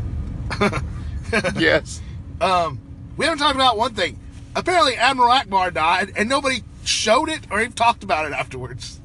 yes. 1.59 2.01
Um, 2.39 2.79
we 3.17 3.25
haven't 3.25 3.39
talked 3.39 3.55
about 3.55 3.77
one 3.77 3.93
thing. 3.93 4.19
Apparently, 4.55 4.95
Admiral 4.95 5.29
Ackbar 5.31 5.73
died, 5.73 6.13
and 6.15 6.29
nobody 6.29 6.63
showed 6.85 7.27
it 7.29 7.41
or 7.51 7.59
even 7.59 7.73
talked 7.73 8.03
about 8.03 8.25
it 8.25 8.33
afterwards. 8.33 8.99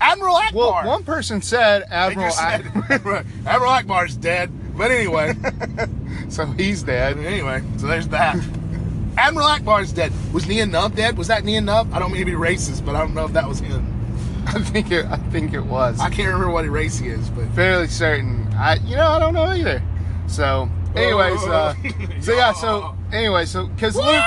Admiral 0.00 0.36
Ackbar. 0.36 0.54
Well, 0.54 0.86
one 0.86 1.04
person 1.04 1.42
said 1.42 1.84
Admiral, 1.90 2.30
said- 2.30 2.64
Ak- 2.74 2.86
Admiral 3.46 3.72
Ackbar's 3.72 4.16
dead. 4.16 4.50
But 4.76 4.90
anyway, 4.90 5.34
so 6.30 6.46
he's 6.46 6.82
dead. 6.82 7.18
anyway, 7.18 7.62
so 7.76 7.86
there's 7.86 8.08
that. 8.08 8.36
Admiral 9.18 9.46
Ackbar's 9.48 9.92
dead. 9.92 10.12
Was 10.32 10.46
Nia 10.46 10.64
Nub 10.64 10.94
dead? 10.96 11.18
Was 11.18 11.28
that 11.28 11.44
Nia 11.44 11.60
Nub? 11.60 11.92
I 11.92 11.98
don't 11.98 12.12
mean 12.12 12.20
to 12.20 12.24
be 12.24 12.32
racist, 12.36 12.84
but 12.86 12.94
I 12.96 13.00
don't 13.00 13.14
know 13.14 13.26
if 13.26 13.32
that 13.34 13.46
was 13.46 13.60
him. 13.60 13.84
I 14.46 14.58
think 14.60 14.90
it. 14.90 15.04
I 15.06 15.16
think 15.16 15.52
it 15.52 15.60
was. 15.60 16.00
I 16.00 16.08
can't 16.08 16.28
remember 16.28 16.50
what 16.50 16.66
race 16.68 16.98
he 16.98 17.08
is, 17.08 17.28
but 17.30 17.46
fairly 17.48 17.88
certain. 17.88 18.48
I, 18.54 18.76
you 18.76 18.96
know, 18.96 19.06
I 19.08 19.18
don't 19.18 19.34
know 19.34 19.44
either. 19.50 19.82
So, 20.28 20.70
anyways, 20.96 21.42
uh, 21.44 21.74
so 22.20 22.34
yeah, 22.34 22.52
so 22.52 22.96
anyway, 23.12 23.44
so 23.44 23.66
because 23.66 23.96
Luke, 23.96 24.24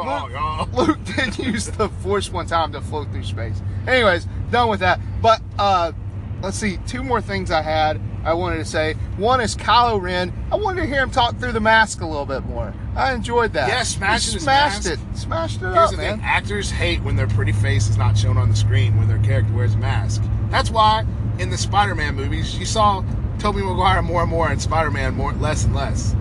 Oh, 0.00 0.28
yeah. 0.30 0.64
Luke 0.80 0.98
did 1.04 1.38
use 1.38 1.66
the 1.66 1.88
Force 1.88 2.30
one 2.30 2.46
time 2.46 2.72
to 2.72 2.80
float 2.80 3.10
through 3.10 3.24
space. 3.24 3.60
Anyways, 3.86 4.26
done 4.50 4.68
with 4.68 4.80
that. 4.80 5.00
But 5.20 5.40
uh, 5.58 5.92
let's 6.40 6.56
see, 6.56 6.78
two 6.86 7.02
more 7.02 7.20
things 7.20 7.50
I 7.50 7.62
had. 7.62 8.00
I 8.24 8.34
wanted 8.34 8.58
to 8.58 8.64
say. 8.64 8.94
One 9.16 9.40
is 9.40 9.56
Kylo 9.56 10.00
Ren. 10.00 10.32
I 10.52 10.56
wanted 10.56 10.82
to 10.82 10.86
hear 10.86 11.02
him 11.02 11.10
talk 11.10 11.38
through 11.38 11.52
the 11.52 11.60
mask 11.60 12.00
a 12.00 12.06
little 12.06 12.26
bit 12.26 12.44
more. 12.44 12.74
I 12.94 13.14
enjoyed 13.14 13.52
that. 13.54 13.68
Yeah, 13.68 13.82
smashing 13.84 14.40
smashed 14.40 14.86
it. 14.86 14.98
Smashed 15.14 15.56
it 15.56 15.60
Here's 15.60 15.76
up, 15.76 15.90
the 15.92 15.96
man. 15.96 16.18
thing: 16.18 16.24
actors 16.26 16.70
hate 16.70 17.02
when 17.02 17.16
their 17.16 17.28
pretty 17.28 17.52
face 17.52 17.88
is 17.88 17.96
not 17.96 18.18
shown 18.18 18.36
on 18.36 18.50
the 18.50 18.56
screen 18.56 18.98
when 18.98 19.08
their 19.08 19.18
character 19.20 19.52
wears 19.54 19.74
a 19.74 19.78
mask. 19.78 20.22
That's 20.50 20.70
why 20.70 21.06
in 21.38 21.48
the 21.50 21.56
Spider-Man 21.58 22.16
movies 22.16 22.58
you 22.58 22.66
saw 22.66 23.02
Tobey 23.38 23.62
Maguire 23.62 24.02
more 24.02 24.22
and 24.22 24.30
more, 24.30 24.48
and 24.48 24.60
Spider-Man 24.60 25.14
more 25.14 25.32
less 25.32 25.64
and 25.64 25.74
less. 25.74 26.14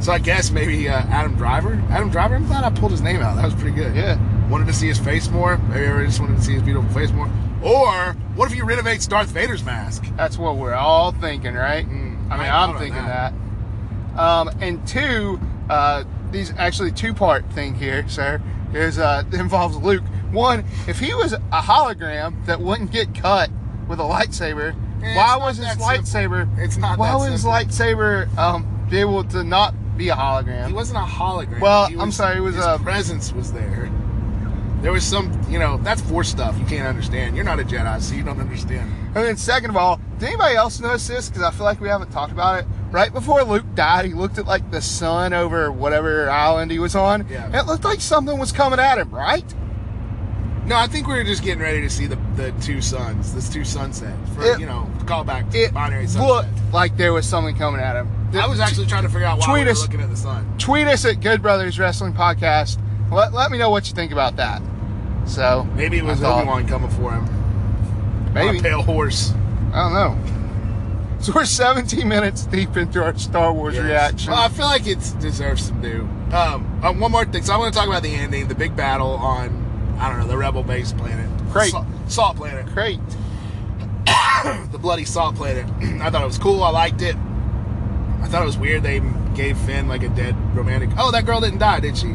So 0.00 0.12
I 0.12 0.18
guess 0.18 0.50
maybe 0.50 0.88
uh, 0.88 1.02
Adam 1.08 1.36
Driver. 1.36 1.82
Adam 1.90 2.10
Driver. 2.10 2.34
I'm 2.34 2.46
glad 2.46 2.64
I 2.64 2.70
pulled 2.70 2.92
his 2.92 3.00
name 3.00 3.20
out. 3.20 3.36
That 3.36 3.44
was 3.44 3.54
pretty 3.54 3.74
good. 3.74 3.94
Yeah. 3.96 4.18
Wanted 4.48 4.66
to 4.66 4.72
see 4.72 4.88
his 4.88 4.98
face 4.98 5.28
more. 5.28 5.58
Maybe 5.58 5.86
I 5.86 6.04
just 6.04 6.20
wanted 6.20 6.36
to 6.36 6.42
see 6.42 6.54
his 6.54 6.62
beautiful 6.62 6.90
face 6.90 7.10
more. 7.12 7.30
Or 7.62 8.12
what 8.34 8.46
if 8.46 8.52
he 8.52 8.62
renovates 8.62 9.06
Darth 9.06 9.28
Vader's 9.28 9.64
mask? 9.64 10.04
That's 10.16 10.36
what 10.38 10.56
we're 10.56 10.74
all 10.74 11.12
thinking, 11.12 11.54
right? 11.54 11.86
Mm, 11.86 12.30
I 12.30 12.36
mean, 12.36 12.46
I 12.46 12.62
I'm 12.62 12.78
thinking 12.78 13.02
that. 13.02 13.32
that. 14.14 14.20
Um, 14.20 14.50
and 14.60 14.86
two, 14.86 15.40
uh, 15.70 16.04
these 16.30 16.52
actually 16.56 16.92
two 16.92 17.14
part 17.14 17.50
thing 17.52 17.74
here, 17.74 18.06
sir. 18.08 18.40
Is 18.72 18.98
uh, 18.98 19.24
involves 19.32 19.76
Luke. 19.78 20.04
One, 20.30 20.64
if 20.86 20.98
he 21.00 21.14
was 21.14 21.32
a 21.32 21.38
hologram 21.52 22.44
that 22.46 22.60
wouldn't 22.60 22.92
get 22.92 23.14
cut 23.14 23.50
with 23.88 23.98
a 24.00 24.04
lightsaber, 24.04 24.74
Why 25.00 25.36
was 25.38 25.56
his 25.58 25.66
lightsaber? 25.76 26.40
simple. 26.46 26.64
It's 26.64 26.76
not 26.76 26.98
Why 26.98 27.14
was 27.14 27.30
his 27.30 27.44
lightsaber 27.44 28.34
um, 28.36 28.86
be 28.90 28.98
able 28.98 29.24
to 29.24 29.44
not 29.44 29.74
be 29.96 30.08
a 30.08 30.14
hologram? 30.14 30.66
He 30.68 30.72
wasn't 30.72 30.98
a 30.98 31.02
hologram. 31.02 31.60
Well, 31.60 31.86
He 31.86 31.96
I'm 31.98 32.12
sorry, 32.12 32.36
it 32.38 32.40
was 32.40 32.54
his 32.56 32.64
a- 32.64 32.78
presence 32.78 33.32
was 33.32 33.52
there. 33.52 33.90
There 34.82 34.92
was 34.92 35.04
some, 35.04 35.32
you 35.48 35.58
know, 35.58 35.78
that's 35.78 36.02
force 36.02 36.28
stuff 36.28 36.56
you 36.58 36.66
can't 36.66 36.86
understand. 36.86 37.34
You're 37.34 37.46
not 37.46 37.58
a 37.58 37.64
Jedi, 37.64 38.00
so 38.00 38.14
you 38.14 38.22
don't 38.22 38.38
understand. 38.38 38.92
And 39.16 39.24
then 39.24 39.36
second 39.36 39.70
of 39.70 39.76
all, 39.76 39.98
did 40.18 40.28
anybody 40.28 40.54
else 40.54 40.78
notice 40.80 41.08
this? 41.08 41.28
Because 41.28 41.42
I 41.42 41.50
feel 41.50 41.64
like 41.64 41.80
we 41.80 41.88
haven't 41.88 42.10
talked 42.12 42.30
about 42.30 42.60
it. 42.60 42.66
Right 42.90 43.12
before 43.12 43.42
Luke 43.42 43.64
died, 43.74 44.04
he 44.04 44.12
looked 44.12 44.38
at 44.38 44.46
like 44.46 44.70
the 44.70 44.82
sun 44.82 45.32
over 45.32 45.72
whatever 45.72 46.28
island 46.30 46.70
he 46.70 46.78
was 46.78 46.94
on. 46.94 47.26
Yeah. 47.28 47.58
It 47.58 47.66
looked 47.66 47.84
like 47.84 48.00
something 48.00 48.38
was 48.38 48.52
coming 48.52 48.78
at 48.78 48.98
him, 48.98 49.10
right? 49.10 49.44
No, 50.66 50.76
I 50.76 50.86
think 50.88 51.06
we 51.06 51.14
were 51.14 51.22
just 51.24 51.44
getting 51.44 51.62
ready 51.62 51.80
to 51.80 51.88
see 51.90 52.06
the, 52.06 52.16
the 52.34 52.52
two 52.60 52.80
suns, 52.80 53.32
this 53.34 53.48
two 53.48 53.64
sunsets, 53.64 54.16
for 54.34 54.42
It- 54.44 54.58
you 54.60 54.66
know, 54.66 54.90
call 55.06 55.22
back 55.22 55.48
to 55.50 55.58
It 55.58 55.72
binary 55.74 56.06
sunset. 56.08 56.28
looked 56.28 56.72
like 56.72 56.96
there 56.96 57.12
was 57.12 57.24
something 57.26 57.56
coming 57.56 57.80
at 57.80 57.94
him. 57.96 58.08
I 58.34 58.46
was 58.48 58.58
actually 58.58 58.86
trying 58.86 59.04
to 59.04 59.08
figure 59.08 59.26
out 59.26 59.38
why 59.38 59.46
Tweet 59.46 59.58
we 59.60 59.64
were 59.66 59.70
us. 59.70 59.82
looking 59.82 60.00
at 60.00 60.10
the 60.10 60.16
sun. 60.16 60.44
tweet 60.58 60.88
us 60.88 61.04
at 61.04 61.20
Good 61.20 61.40
Brothers 61.40 61.78
Wrestling 61.78 62.12
Podcast. 62.12 62.78
Let, 63.12 63.32
let 63.32 63.52
me 63.52 63.58
know 63.58 63.70
what 63.70 63.88
you 63.88 63.94
think 63.94 64.10
about 64.10 64.36
that. 64.36 64.60
So 65.24 65.66
Maybe 65.76 65.98
it 65.98 66.04
was 66.04 66.22
Obi 66.22 66.46
Wan 66.46 66.66
coming 66.66 66.90
for 66.90 67.12
him. 67.12 68.32
Maybe 68.34 68.58
a 68.58 68.62
pale 68.62 68.82
horse. 68.82 69.32
I 69.72 69.78
don't 69.88 69.94
know. 69.94 71.18
So 71.20 71.32
we're 71.32 71.44
17 71.46 72.06
minutes 72.06 72.44
deep 72.46 72.76
into 72.76 73.02
our 73.02 73.16
Star 73.16 73.52
Wars 73.52 73.74
Yes. 73.76 73.84
reaction. 73.84 74.32
Well, 74.32 74.40
I 74.42 74.48
feel 74.48 74.66
like 74.66 74.86
it 74.86 74.98
deserves 75.20 75.66
some 75.66 75.80
due. 75.80 76.02
Um, 76.36 76.80
uh, 76.82 76.92
one 76.92 77.12
more 77.12 77.24
thing. 77.24 77.42
So 77.44 77.54
I 77.54 77.56
want 77.56 77.72
to 77.72 77.78
talk 77.78 77.88
about 77.88 78.02
the 78.02 78.14
ending, 78.14 78.48
the 78.48 78.54
big 78.54 78.76
battle 78.76 79.12
on, 79.12 79.64
I 79.98 80.08
don't 80.08 80.18
know, 80.20 80.26
the 80.26 80.36
Rebel 80.36 80.62
base 80.62 80.92
planet. 80.92 81.30
Great. 81.52 81.70
Salt, 81.70 81.86
salt 82.08 82.36
planet. 82.36 82.66
Great. 82.66 83.00
the 84.70 84.78
bloody 84.78 85.04
salt 85.04 85.36
planet. 85.36 85.64
I 86.02 86.10
thought 86.10 86.22
it 86.22 86.26
was 86.26 86.38
cool. 86.38 86.62
I 86.62 86.70
liked 86.70 87.02
it. 87.02 87.16
I 88.20 88.28
thought 88.28 88.42
it 88.42 88.46
was 88.46 88.58
weird 88.58 88.82
they 88.82 89.00
gave 89.34 89.56
Finn 89.58 89.88
like 89.88 90.02
a 90.02 90.08
dead 90.10 90.34
romantic. 90.56 90.90
Oh, 90.98 91.10
that 91.10 91.26
girl 91.26 91.40
didn't 91.40 91.58
die, 91.58 91.80
did 91.80 91.96
she? 91.96 92.14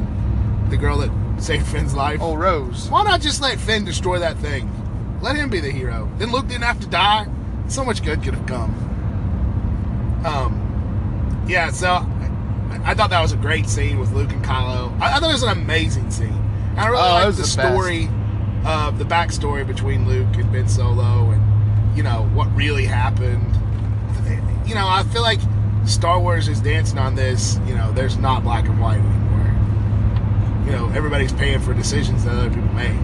The 0.69 0.77
girl 0.77 0.97
that 0.99 1.11
saved 1.41 1.67
Finn's 1.67 1.93
life. 1.93 2.19
Oh, 2.21 2.35
Rose. 2.35 2.89
Why 2.89 3.03
not 3.03 3.21
just 3.21 3.41
let 3.41 3.59
Finn 3.59 3.85
destroy 3.85 4.19
that 4.19 4.37
thing? 4.37 4.69
Let 5.21 5.35
him 5.35 5.49
be 5.49 5.59
the 5.59 5.71
hero. 5.71 6.09
Then 6.17 6.31
Luke 6.31 6.47
didn't 6.47 6.63
have 6.63 6.79
to 6.81 6.87
die. 6.87 7.27
So 7.67 7.85
much 7.85 8.03
good 8.03 8.23
could 8.23 8.33
have 8.33 8.45
come. 8.45 8.71
Um, 10.25 11.45
yeah. 11.47 11.71
So 11.71 11.87
I, 11.89 12.81
I 12.85 12.93
thought 12.93 13.09
that 13.11 13.21
was 13.21 13.31
a 13.31 13.37
great 13.37 13.67
scene 13.67 13.99
with 13.99 14.11
Luke 14.13 14.31
and 14.31 14.43
Kylo. 14.43 14.99
I, 14.99 15.17
I 15.17 15.19
thought 15.19 15.29
it 15.29 15.33
was 15.33 15.43
an 15.43 15.49
amazing 15.49 16.09
scene. 16.11 16.40
And 16.71 16.79
I 16.79 16.88
really 16.88 17.01
Oh, 17.03 17.27
was 17.27 17.38
the 17.38 17.43
the 17.43 17.47
story 17.47 18.10
of 18.65 18.97
the 18.99 19.05
backstory 19.05 19.65
between 19.65 20.07
Luke 20.07 20.36
and 20.36 20.51
Ben 20.51 20.67
Solo, 20.67 21.31
and 21.31 21.97
you 21.97 22.03
know 22.03 22.29
what 22.34 22.53
really 22.55 22.86
happened. 22.86 23.57
You 24.65 24.75
know, 24.75 24.88
I 24.88 25.03
feel 25.12 25.21
like 25.21 25.39
Star 25.86 26.19
Wars 26.19 26.47
is 26.47 26.62
dancing 26.62 26.97
on 26.97 27.15
this. 27.15 27.60
You 27.67 27.75
know, 27.75 27.91
there's 27.91 28.17
not 28.17 28.43
black 28.43 28.65
and 28.67 28.79
white 28.79 28.99
anymore. 28.99 30.65
You 30.65 30.71
know, 30.71 30.89
everybody's 30.95 31.34
paying 31.34 31.60
for 31.60 31.73
decisions 31.73 32.23
that 32.23 32.34
other 32.34 32.49
people 32.49 32.71
made. 32.73 32.97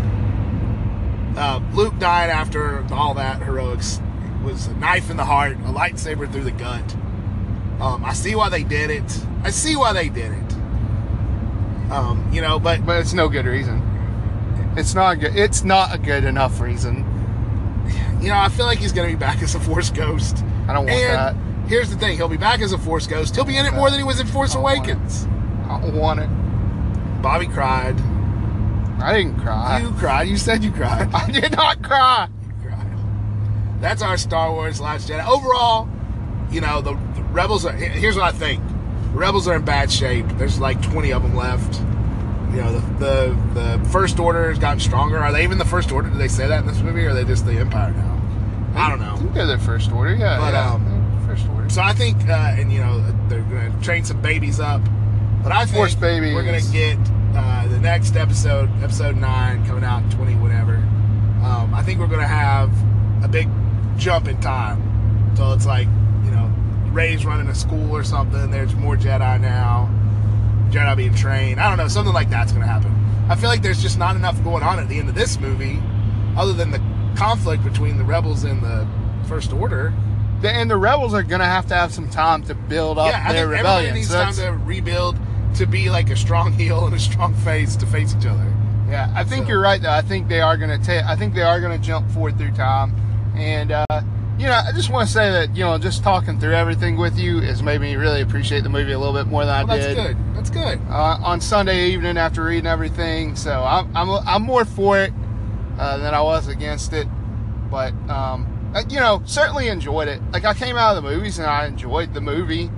Uh, 1.37 1.59
Luke 1.73 1.97
died 1.99 2.29
after 2.29 2.85
all 2.93 3.13
that 3.15 3.41
heroics. 3.41 3.99
It 4.41 4.43
was 4.45 4.67
a 4.67 4.75
knife 4.75 5.09
in 5.09 5.17
the 5.17 5.25
heart, 5.25 5.53
a 5.57 5.71
lightsaber 5.73 6.31
through 6.31 6.45
the 6.45 6.51
gut. 6.51 6.95
Um, 7.81 8.03
I 8.05 8.13
see 8.13 8.33
why 8.35 8.49
they 8.49 8.63
did 8.63 8.89
it. 8.89 9.23
I 9.43 9.49
see 9.49 9.75
why 9.75 9.91
they 9.93 10.09
did 10.09 10.31
it. 10.31 10.46
Um, 11.91 12.29
you 12.33 12.41
know, 12.41 12.59
but 12.59 12.85
But 12.85 12.99
it's 12.99 13.13
no 13.13 13.29
good 13.29 13.45
reason. 13.45 13.81
It's 14.75 14.93
not 14.93 15.15
good. 15.15 15.35
It's 15.35 15.63
not 15.63 15.93
a 15.93 15.97
good 15.97 16.23
enough 16.23 16.59
reason. 16.59 16.97
you 18.21 18.29
know, 18.29 18.37
I 18.37 18.49
feel 18.49 18.65
like 18.65 18.79
he's 18.79 18.91
going 18.91 19.09
to 19.09 19.15
be 19.15 19.19
back 19.19 19.41
as 19.41 19.55
a 19.55 19.59
Force 19.59 19.89
Ghost. 19.89 20.43
I 20.67 20.73
don't 20.73 20.85
want 20.85 20.89
and 20.89 21.13
that. 21.13 21.69
here's 21.69 21.89
the 21.89 21.97
thing: 21.97 22.17
he'll 22.17 22.27
be 22.27 22.37
back 22.37 22.61
as 22.61 22.73
a 22.73 22.77
Force 22.77 23.07
Ghost. 23.07 23.35
He'll 23.35 23.45
be 23.45 23.57
in 23.57 23.65
it 23.65 23.73
more 23.73 23.89
than 23.89 23.99
he 23.99 24.05
was 24.05 24.19
in 24.19 24.27
Force 24.27 24.51
I 24.51 24.55
don't 24.55 24.63
want 24.63 24.87
it. 24.87 24.91
Awakens. 24.91 25.25
I 25.67 25.81
don't 25.81 25.95
want 25.95 26.19
it. 26.19 27.21
Bobby 27.21 27.47
cried. 27.47 27.99
I 29.01 29.17
didn't 29.17 29.39
cry. 29.39 29.79
You 29.79 29.91
cried. 29.91 30.27
You 30.27 30.37
said 30.37 30.63
you 30.63 30.71
cried. 30.71 31.09
I 31.13 31.29
did 31.29 31.51
not 31.53 31.81
cry. 31.81 32.27
You 32.43 32.69
cried. 32.69 33.81
That's 33.81 34.01
our 34.01 34.17
Star 34.17 34.51
Wars 34.51 34.81
Last 34.81 35.09
Jedi. 35.09 35.27
Overall, 35.27 35.87
you 36.51 36.61
know, 36.61 36.81
the, 36.81 36.93
the 37.15 37.23
Rebels 37.31 37.65
are. 37.65 37.73
Here's 37.73 38.15
what 38.15 38.25
I 38.25 38.37
think: 38.37 38.61
Rebels 39.13 39.47
are 39.47 39.55
in 39.55 39.65
bad 39.65 39.91
shape. 39.91 40.25
There's 40.37 40.59
like 40.59 40.81
20 40.81 41.11
of 41.13 41.23
them 41.23 41.35
left. 41.35 41.79
You 42.51 42.63
know, 42.63 42.79
the 42.79 43.35
the, 43.53 43.77
the 43.77 43.89
First 43.89 44.19
Order 44.19 44.49
has 44.49 44.59
gotten 44.59 44.79
stronger. 44.79 45.17
Are 45.17 45.31
they 45.31 45.43
even 45.43 45.57
the 45.57 45.65
First 45.65 45.91
Order? 45.91 46.09
Did 46.09 46.17
they 46.19 46.27
say 46.27 46.47
that 46.47 46.61
in 46.61 46.67
this 46.67 46.79
movie, 46.81 47.05
or 47.05 47.09
are 47.09 47.13
they 47.13 47.23
just 47.25 47.45
the 47.45 47.53
Empire 47.53 47.91
now? 47.91 48.13
I 48.75 48.89
don't 48.89 49.01
I 49.01 49.09
know. 49.11 49.17
think 49.17 49.33
they're 49.33 49.47
the 49.47 49.57
first 49.57 49.91
order. 49.91 50.13
Yeah. 50.15 50.37
But, 50.37 50.53
yeah, 50.53 50.71
um, 50.73 51.23
first 51.25 51.47
order. 51.49 51.67
So 51.69 51.81
I 51.81 51.93
think, 51.93 52.27
uh, 52.29 52.55
and 52.57 52.71
you 52.71 52.79
know, 52.79 53.03
they're 53.27 53.41
going 53.41 53.73
to 53.75 53.83
train 53.83 54.05
some 54.05 54.21
babies 54.21 54.59
up. 54.59 54.81
But 55.41 55.51
I 55.51 55.65
think 55.65 55.77
Force 55.77 55.95
babies. 55.95 56.35
we're 56.35 56.43
going 56.43 56.61
to 56.61 56.71
get 56.71 56.97
uh, 57.35 57.67
the 57.69 57.79
next 57.79 58.15
episode, 58.15 58.69
episode 58.83 59.15
nine, 59.17 59.65
coming 59.65 59.83
out 59.83 60.03
in 60.03 60.11
20 60.11 60.35
whatever. 60.35 60.75
Um, 61.43 61.73
I 61.73 61.81
think 61.83 61.99
we're 61.99 62.07
going 62.07 62.19
to 62.21 62.27
have 62.27 62.69
a 63.23 63.27
big 63.27 63.49
jump 63.97 64.27
in 64.27 64.39
time. 64.41 65.35
So 65.35 65.53
it's 65.53 65.65
like, 65.65 65.87
Rey's 66.91 67.25
running 67.25 67.47
a 67.47 67.55
school 67.55 67.95
or 67.95 68.03
something. 68.03 68.49
There's 68.51 68.73
more 68.75 68.95
Jedi 68.97 69.39
now. 69.41 69.89
Jedi 70.69 70.97
being 70.97 71.15
trained. 71.15 71.59
I 71.59 71.69
don't 71.69 71.77
know. 71.77 71.87
Something 71.87 72.13
like 72.13 72.29
that's 72.29 72.51
going 72.51 72.65
to 72.65 72.71
happen. 72.71 72.93
I 73.29 73.35
feel 73.35 73.49
like 73.49 73.61
there's 73.61 73.81
just 73.81 73.97
not 73.97 74.15
enough 74.15 74.41
going 74.43 74.63
on 74.63 74.79
at 74.79 74.87
the 74.89 74.97
end 74.99 75.09
of 75.09 75.15
this 75.15 75.39
movie, 75.39 75.81
other 76.37 76.53
than 76.53 76.71
the 76.71 76.81
conflict 77.15 77.63
between 77.63 77.97
the 77.97 78.03
rebels 78.03 78.43
and 78.43 78.61
the 78.61 78.87
First 79.27 79.51
Order. 79.53 79.93
The- 80.41 80.51
and 80.51 80.69
the 80.69 80.77
rebels 80.77 81.13
are 81.13 81.23
gonna 81.23 81.45
have 81.45 81.65
to 81.67 81.73
have 81.75 81.91
some 81.93 82.09
time 82.09 82.43
to 82.43 82.53
build 82.55 82.97
up 82.99 83.07
yeah, 83.09 83.25
I 83.27 83.33
their 83.33 83.47
think 83.47 83.57
rebellion. 83.57 83.95
needs 83.95 84.09
So 84.09 84.23
time 84.23 84.33
to 84.35 84.51
rebuild 84.65 85.17
to 85.55 85.65
be 85.65 85.89
like 85.89 86.09
a 86.11 86.15
strong 86.15 86.53
heel 86.59 86.85
and 86.85 86.93
a 86.95 86.99
strong 86.99 87.33
face 87.33 87.75
to 87.77 87.85
face 87.87 88.15
each 88.17 88.25
other. 88.27 88.53
Yeah, 88.87 89.11
I 89.15 89.23
think 89.23 89.45
So- 89.45 89.49
you're 89.49 89.61
right 89.61 89.81
though. 89.81 89.89
I 89.91 90.01
think 90.01 90.27
they 90.29 90.39
are 90.39 90.55
gonna 90.55 90.77
take. 90.77 91.03
I 91.03 91.15
think 91.15 91.33
they 91.33 91.41
are 91.41 91.59
gonna 91.59 91.79
jump 91.79 92.09
forward 92.11 92.37
through 92.37 92.51
time, 92.51 92.93
and 93.35 93.71
uh, 93.71 93.85
you 94.37 94.45
know, 94.45 94.53
I 94.53 94.71
just 94.73 94.89
want 94.89 95.07
to 95.07 95.13
say 95.13 95.31
that 95.31 95.55
you 95.55 95.63
know, 95.63 95.77
just 95.77 96.03
talking 96.03 96.39
through 96.39 96.53
everything 96.53 96.97
with 96.97 97.17
you 97.17 97.39
has 97.41 97.63
made 97.63 97.81
me 97.81 97.95
really 97.95 98.21
appreciate 98.21 98.61
the 98.63 98.69
movie 98.69 98.91
a 98.91 98.99
little 98.99 99.13
bit 99.13 99.27
more 99.27 99.45
than 99.45 99.67
Well, 99.67 99.71
I 99.77 99.79
that's 99.79 99.95
did 99.95 99.97
That's 99.97 100.09
good. 100.15 100.35
That's 100.35 100.49
good. 100.79 100.91
uh, 100.91 101.17
on 101.23 101.41
Sunday 101.41 101.89
evening 101.89 102.17
after 102.17 102.43
reading 102.43 102.67
everything. 102.67 103.35
So 103.35 103.63
I'm 103.63 103.95
I'm, 103.95 104.09
I'm 104.27 104.41
more 104.43 104.65
for 104.65 104.99
it 104.99 105.11
uh, 105.79 105.97
than 105.97 106.13
I 106.13 106.21
was 106.21 106.47
against 106.47 106.93
it. 106.93 107.07
But 107.71 107.93
um, 108.09 108.71
uh, 108.75 108.83
you 108.89 108.99
know, 108.99 109.21
certainly 109.25 109.67
enjoyed 109.69 110.07
it. 110.07 110.21
Like 110.31 110.45
I 110.45 110.53
came 110.53 110.75
out 110.77 110.95
of 110.95 111.03
the 111.03 111.09
movies 111.09 111.39
and 111.39 111.47
I 111.47 111.65
enjoyed 111.67 112.13
the 112.13 112.21
movie. 112.21 112.69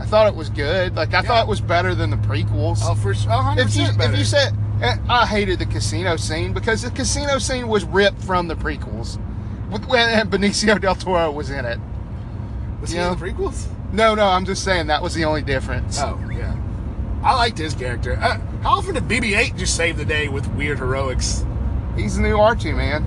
I 0.00 0.06
thought 0.06 0.26
it 0.26 0.34
was 0.34 0.48
good. 0.50 0.96
Like 0.96 1.10
I 1.14 1.18
Yeah. 1.18 1.22
thought 1.22 1.42
it 1.44 1.48
was 1.48 1.60
better 1.60 1.94
than 1.94 2.10
the 2.10 2.16
prequels. 2.16 2.80
Oh, 2.82 2.94
for 2.94 3.14
sure. 3.14 3.30
100% 3.30 3.58
if 3.58 3.76
you 3.76 3.92
better. 3.98 4.12
if 4.12 4.18
you 4.18 4.24
said 4.24 4.52
eh, 4.82 4.96
I 5.08 5.26
hated 5.26 5.58
the 5.60 5.66
casino 5.66 6.16
scene 6.16 6.52
because 6.52 6.82
the 6.82 6.90
casino 6.90 7.38
scene 7.38 7.68
was 7.68 7.84
ripped 7.84 8.22
from 8.24 8.48
the 8.48 8.56
prequels. 8.56 9.18
With- 9.74 9.86
When 9.88 10.30
Benicio 10.30 10.80
del 10.80 10.94
Toro 10.94 11.30
was 11.32 11.50
in 11.50 11.64
it. 11.64 11.80
was 12.80 12.90
he 12.92 12.96
you 12.98 13.02
in 13.04 13.18
the 13.18 13.24
prequels? 13.26 13.66
No, 13.92 14.14
no, 14.14 14.24
I'm 14.26 14.44
just 14.44 14.62
saying 14.64 14.86
that 14.86 15.02
was 15.02 15.14
the 15.14 15.24
only 15.24 15.42
difference. 15.42 16.00
Oh, 16.00 16.18
yeah. 16.32 16.54
I 17.24 17.34
liked 17.34 17.58
his 17.58 17.74
character. 17.74 18.16
Uh, 18.20 18.38
how 18.62 18.78
often 18.78 18.94
did 18.94 19.08
BB-8 19.08 19.56
just 19.56 19.74
save 19.76 19.96
the 19.96 20.04
day 20.04 20.28
with 20.28 20.46
weird 20.54 20.78
heroics? 20.78 21.44
He's 21.96 22.14
the 22.16 22.22
new 22.22 22.38
Archie, 22.38 22.72
man. 22.72 23.02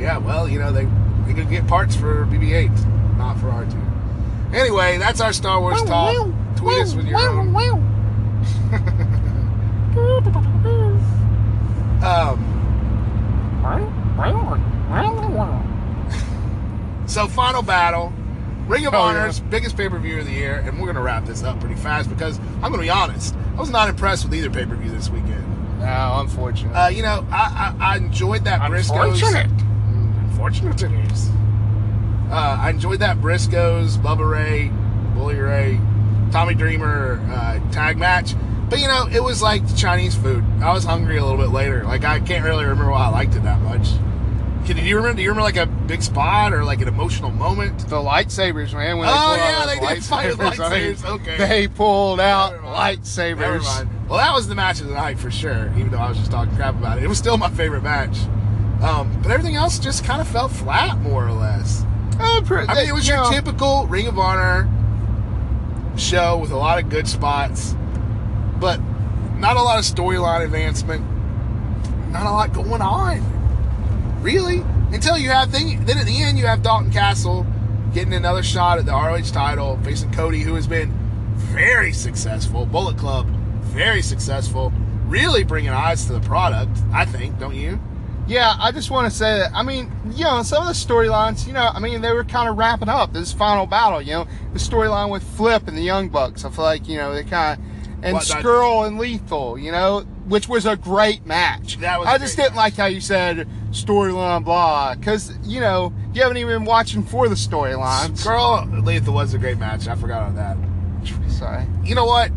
Yeah, 0.00 0.18
well, 0.18 0.48
you 0.48 0.58
know, 0.60 0.70
they 0.72 0.86
they 1.26 1.34
could 1.34 1.50
get 1.50 1.66
parts 1.66 1.96
for 1.96 2.24
BB-8, 2.26 3.16
not 3.18 3.38
for 3.38 3.46
R2. 3.50 4.54
Anyway, 4.54 4.96
that's 4.98 5.20
our 5.20 5.32
Star 5.32 5.60
Wars 5.60 5.82
talk. 5.82 6.14
Tweet 6.56 6.78
us 6.78 6.94
with 6.94 7.06
your 7.06 7.18
own. 7.18 7.52
Um, 12.02 12.38
so, 17.10 17.26
final 17.28 17.62
battle. 17.62 18.12
Ring 18.66 18.86
of 18.86 18.94
Oh, 18.94 18.98
Honor's 18.98 19.40
yeah. 19.40 19.46
biggest 19.46 19.76
pay-per-view 19.76 20.20
of 20.20 20.26
the 20.26 20.32
year, 20.32 20.62
and 20.64 20.78
we're 20.78 20.84
going 20.86 20.94
to 20.94 21.02
wrap 21.02 21.24
this 21.24 21.42
up 21.42 21.58
pretty 21.58 21.74
fast 21.74 22.08
because 22.08 22.38
I'm 22.62 22.70
going 22.72 22.74
to 22.74 22.78
be 22.82 22.90
honest. 22.90 23.34
I 23.56 23.60
was 23.60 23.70
not 23.70 23.88
impressed 23.88 24.24
with 24.24 24.34
either 24.34 24.48
pay-per-view 24.50 24.90
this 24.92 25.10
weekend. 25.10 25.44
No, 25.80 26.18
unfortunately. 26.20 26.76
Uh, 26.78 26.88
you 26.88 27.02
know, 27.02 27.26
I, 27.32 27.74
I, 27.80 27.94
I 27.94 27.96
enjoyed 27.96 28.44
that 28.44 28.60
Briscoes. 28.60 29.12
Unfortunate. 29.14 29.48
Mm, 29.48 30.18
Unfortunate 30.30 30.82
it 30.82 30.92
is. 31.12 31.28
Uh, 32.30 32.58
I 32.60 32.70
enjoyed 32.70 33.00
that 33.00 33.16
Briscoes, 33.16 33.96
Bubba 33.98 34.30
Ray, 34.30 34.68
Bully 35.14 35.36
Ray, 35.40 35.80
Tommy 36.30 36.54
Dreamer 36.54 37.20
uh, 37.32 37.58
tag 37.72 37.98
match. 37.98 38.34
But 38.68 38.78
you 38.78 38.86
know, 38.86 39.08
it 39.10 39.20
was 39.20 39.42
like 39.42 39.62
Chinese 39.76 40.14
food. 40.14 40.44
I 40.62 40.72
was 40.72 40.84
hungry 40.84 41.16
a 41.16 41.24
little 41.24 41.38
bit 41.38 41.50
later. 41.50 41.82
Like 41.82 42.04
I 42.04 42.20
can't 42.20 42.44
really 42.44 42.64
remember 42.64 42.92
why 42.92 43.06
I 43.06 43.08
liked 43.08 43.34
it 43.34 43.42
that 43.42 43.60
much. 43.62 43.88
Can 44.66 44.76
do 44.76 44.82
you 44.82 44.96
remember? 44.96 45.16
Do 45.16 45.22
you 45.22 45.30
remember 45.30 45.42
like 45.44 45.56
a 45.56 45.66
big 45.66 46.02
spot 46.02 46.52
or 46.52 46.64
like 46.64 46.80
an 46.80 46.88
emotional 46.88 47.30
moment? 47.30 47.78
the 47.88 47.96
lightsabers, 47.96 48.72
man. 48.74 48.98
When 48.98 49.08
Oh, 49.10 49.12
they 49.12 49.18
pulled 49.18 49.38
yeah, 49.38 49.58
out 49.58 49.66
they 49.88 49.94
did 49.94 50.04
fight 50.04 50.28
with 50.30 50.38
lightsabers, 50.38 50.64
I 50.64 50.78
mean, 50.78 50.94
lightsabers, 50.94 51.04
okay. 51.20 51.36
They 51.38 51.68
pulled 51.68 52.20
out 52.20 52.52
lightsabers. 52.62 53.38
Never 53.38 53.58
mind. 53.60 54.08
Well, 54.08 54.18
that 54.18 54.32
was 54.34 54.48
the 54.48 54.54
match 54.54 54.80
of 54.80 54.88
the 54.88 54.94
night 54.94 55.18
for 55.18 55.30
sure. 55.30 55.72
Even 55.76 55.90
though 55.90 55.98
I 55.98 56.08
was 56.08 56.18
just 56.18 56.30
talking 56.30 56.54
crap 56.56 56.74
about 56.74 56.98
it, 56.98 57.04
it 57.04 57.08
was 57.08 57.18
still 57.18 57.36
my 57.38 57.48
favorite 57.50 57.82
match. 57.82 58.16
Um, 58.82 59.10
but 59.22 59.30
everything 59.32 59.56
else 59.56 59.78
just 59.78 60.04
kind 60.04 60.20
of 60.20 60.28
fell 60.28 60.48
flat, 60.48 60.98
more 61.00 61.26
or 61.26 61.32
less. 61.32 61.84
Uh, 62.18 62.40
pre- 62.44 62.64
I 62.66 62.74
mean, 62.74 62.88
it 62.88 62.92
was 62.92 63.08
you 63.08 63.14
your 63.14 63.24
know, 63.24 63.30
typical 63.30 63.86
Ring 63.86 64.06
of 64.06 64.18
Honor 64.18 64.68
show 65.96 66.38
with 66.38 66.50
a 66.50 66.56
lot 66.56 66.82
of 66.82 66.88
good 66.90 67.06
spots, 67.08 67.74
but 68.58 68.80
not 69.36 69.56
a 69.56 69.62
lot 69.62 69.78
of 69.78 69.84
storyline 69.84 70.44
advancement. 70.44 71.04
Not 72.10 72.26
a 72.26 72.30
lot 72.30 72.52
going 72.52 72.82
on, 72.82 73.18
really. 74.20 74.62
Until 74.92 75.18
you 75.18 75.28
have 75.28 75.50
thing, 75.50 75.84
then 75.84 75.98
at 75.98 76.06
the 76.06 76.22
end 76.22 76.38
you 76.38 76.46
have 76.46 76.62
Dalton 76.62 76.90
Castle 76.90 77.46
getting 77.92 78.14
another 78.14 78.42
shot 78.42 78.78
at 78.78 78.86
the 78.86 78.92
ROH 78.92 79.32
title, 79.32 79.78
facing 79.82 80.12
Cody, 80.12 80.40
who 80.40 80.54
has 80.54 80.66
been 80.66 80.92
very 81.36 81.92
successful. 81.92 82.66
Bullet 82.66 82.96
Club, 82.96 83.26
very 83.62 84.02
successful. 84.02 84.72
Really 85.06 85.42
bringing 85.42 85.70
eyes 85.70 86.06
to 86.06 86.12
the 86.12 86.20
product, 86.20 86.76
I 86.92 87.04
think, 87.04 87.38
don't 87.38 87.56
you? 87.56 87.80
Yeah, 88.28 88.54
I 88.60 88.70
just 88.70 88.92
want 88.92 89.10
to 89.10 89.16
say 89.16 89.38
that. 89.38 89.50
I 89.52 89.64
mean, 89.64 89.90
you 90.12 90.22
know, 90.22 90.42
some 90.44 90.62
of 90.62 90.68
the 90.68 90.74
storylines, 90.74 91.48
you 91.48 91.52
know, 91.52 91.68
I 91.74 91.80
mean, 91.80 92.00
they 92.00 92.12
were 92.12 92.22
kind 92.22 92.48
of 92.48 92.56
wrapping 92.56 92.88
up 92.88 93.12
this 93.12 93.32
final 93.32 93.66
battle. 93.66 94.00
You 94.00 94.12
know, 94.12 94.28
the 94.52 94.60
storyline 94.60 95.10
with 95.10 95.24
Flip 95.36 95.66
and 95.66 95.76
the 95.76 95.82
Young 95.82 96.08
Bucks. 96.08 96.44
I 96.44 96.50
feel 96.50 96.64
like 96.64 96.86
you 96.86 96.96
know 96.96 97.12
they 97.12 97.24
kind 97.24 97.58
of 97.58 97.64
and 98.04 98.14
What, 98.14 98.22
Scurll 98.22 98.86
and 98.86 98.98
Lethal. 98.98 99.58
You 99.58 99.72
know, 99.72 100.06
which 100.30 100.48
was 100.48 100.64
a 100.64 100.76
great 100.76 101.26
match. 101.26 101.76
That 101.78 101.98
was 101.98 102.08
I 102.08 102.16
just 102.16 102.36
didn't 102.36 102.54
like 102.54 102.74
how 102.74 102.86
you 102.86 103.00
said 103.00 103.48
storyline 103.72 104.44
blah 104.44 104.94
because 104.94 105.36
you 105.42 105.60
know 105.60 105.92
you 106.14 106.22
haven't 106.22 106.36
even 106.38 106.58
been 106.60 106.64
watching 106.64 107.02
for 107.02 107.28
the 107.28 107.34
storyline. 107.34 108.22
Girl 108.24 108.64
Lethal 108.82 109.12
was 109.12 109.34
a 109.34 109.38
great 109.38 109.58
match. 109.58 109.88
I 109.88 109.96
forgot 109.96 110.22
on 110.22 110.36
that. 110.36 110.56
Sorry. 111.28 111.64
you 111.84 111.94
know 111.94 112.04
what? 112.06 112.30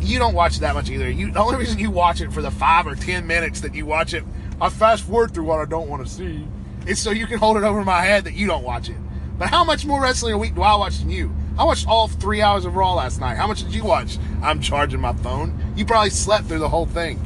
You 0.00 0.18
don't 0.18 0.34
watch 0.34 0.56
it 0.56 0.60
that 0.60 0.74
much 0.74 0.90
either. 0.90 1.10
You 1.10 1.32
the 1.32 1.40
only 1.40 1.58
reason 1.58 1.78
you 1.78 1.90
watch 1.90 2.20
it 2.20 2.32
for 2.32 2.40
the 2.40 2.50
five 2.50 2.86
or 2.86 2.94
ten 2.94 3.26
minutes 3.26 3.60
that 3.62 3.74
you 3.74 3.84
watch 3.84 4.14
it, 4.14 4.24
I 4.60 4.68
fast 4.68 5.04
forward 5.04 5.34
through 5.34 5.44
what 5.44 5.58
I 5.58 5.64
don't 5.64 5.88
want 5.88 6.06
to 6.06 6.10
see. 6.10 6.46
It's 6.86 7.00
so 7.00 7.10
you 7.10 7.26
can 7.26 7.38
hold 7.38 7.56
it 7.56 7.64
over 7.64 7.84
my 7.84 8.00
head 8.02 8.24
that 8.24 8.34
you 8.34 8.46
don't 8.46 8.64
watch 8.64 8.88
it. 8.88 8.96
But 9.38 9.48
how 9.48 9.64
much 9.64 9.84
more 9.84 10.00
wrestling 10.00 10.34
a 10.34 10.38
week 10.38 10.54
do 10.54 10.62
I 10.62 10.76
watch 10.76 10.98
than 10.98 11.10
you? 11.10 11.34
I 11.58 11.64
watched 11.64 11.88
all 11.88 12.08
three 12.08 12.42
hours 12.42 12.64
of 12.64 12.76
Raw 12.76 12.94
last 12.94 13.20
night. 13.20 13.36
How 13.36 13.46
much 13.46 13.62
did 13.62 13.74
you 13.74 13.84
watch? 13.84 14.18
I'm 14.42 14.60
charging 14.60 15.00
my 15.00 15.12
phone. 15.14 15.58
You 15.76 15.84
probably 15.84 16.10
slept 16.10 16.46
through 16.46 16.60
the 16.60 16.68
whole 16.68 16.86
thing. 16.86 17.18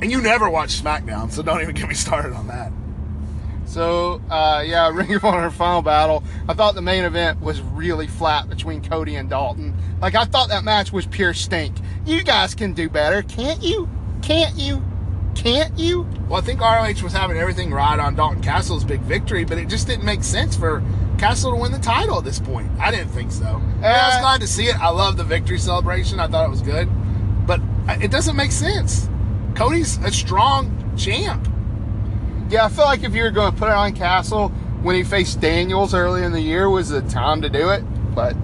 And 0.00 0.10
you 0.10 0.20
never 0.22 0.48
watch 0.48 0.80
SmackDown, 0.82 1.30
so 1.30 1.42
don't 1.42 1.60
even 1.60 1.74
get 1.74 1.88
me 1.88 1.94
started 1.94 2.32
on 2.32 2.46
that. 2.48 2.72
So, 3.66 4.22
uh, 4.30 4.62
yeah, 4.66 4.88
Ring 4.94 5.14
of 5.14 5.24
Honor 5.24 5.50
Final 5.50 5.82
Battle. 5.82 6.22
I 6.48 6.54
thought 6.54 6.74
the 6.74 6.82
main 6.82 7.04
event 7.04 7.40
was 7.40 7.60
really 7.60 8.06
flat 8.06 8.48
between 8.48 8.82
Cody 8.82 9.16
and 9.16 9.28
Dalton. 9.28 9.74
Like, 10.00 10.14
I 10.14 10.24
thought 10.24 10.48
that 10.48 10.64
match 10.64 10.92
was 10.92 11.06
pure 11.06 11.34
stink. 11.34 11.76
You 12.06 12.22
guys 12.22 12.54
can 12.54 12.72
do 12.72 12.88
better, 12.88 13.22
can't 13.22 13.62
you? 13.62 13.88
Can't 14.22 14.56
you? 14.56 14.82
Can't 15.34 15.78
you? 15.78 16.02
Well, 16.28 16.40
I 16.40 16.44
think 16.44 16.60
ROH 16.60 17.02
was 17.02 17.12
having 17.12 17.36
everything 17.36 17.70
right 17.70 17.98
on 17.98 18.14
Dalton 18.16 18.42
Castle's 18.42 18.84
big 18.84 19.00
victory, 19.02 19.44
but 19.44 19.58
it 19.58 19.68
just 19.68 19.86
didn't 19.86 20.04
make 20.04 20.24
sense 20.24 20.56
for 20.56 20.82
Castle 21.18 21.50
to 21.52 21.56
win 21.56 21.72
the 21.72 21.78
title 21.78 22.18
at 22.18 22.24
this 22.24 22.38
point. 22.38 22.70
I 22.78 22.90
didn't 22.90 23.08
think 23.10 23.30
so. 23.32 23.44
I, 23.44 23.58
mean, 23.58 23.84
I 23.84 24.06
was 24.06 24.16
Uh, 24.16 24.20
glad 24.20 24.40
to 24.40 24.46
see 24.46 24.64
it. 24.66 24.80
I 24.80 24.88
love 24.88 25.16
the 25.16 25.24
victory 25.24 25.58
celebration. 25.58 26.18
I 26.20 26.28
thought 26.28 26.44
it 26.46 26.50
was 26.50 26.62
good, 26.62 26.88
but 27.46 27.60
it 28.00 28.10
doesn't 28.10 28.36
make 28.36 28.52
sense. 28.52 29.08
Cody's 29.58 29.98
a 30.04 30.12
strong 30.12 30.94
champ. 30.96 31.48
Yeah, 32.48 32.66
I 32.66 32.68
feel 32.68 32.84
like 32.84 33.02
if 33.02 33.12
you 33.14 33.24
were 33.24 33.30
going 33.32 33.52
to 33.52 33.58
put 33.58 33.68
it 33.68 33.74
on 33.74 33.92
Castle 33.92 34.50
when 34.82 34.94
he 34.94 35.02
faced 35.02 35.40
Daniels 35.40 35.94
early 35.94 36.22
in 36.22 36.30
the 36.32 36.40
year 36.40 36.70
was 36.70 36.88
the 36.90 37.02
time 37.02 37.42
to 37.42 37.48
do 37.48 37.70
it. 37.70 37.82
But, 38.14 38.36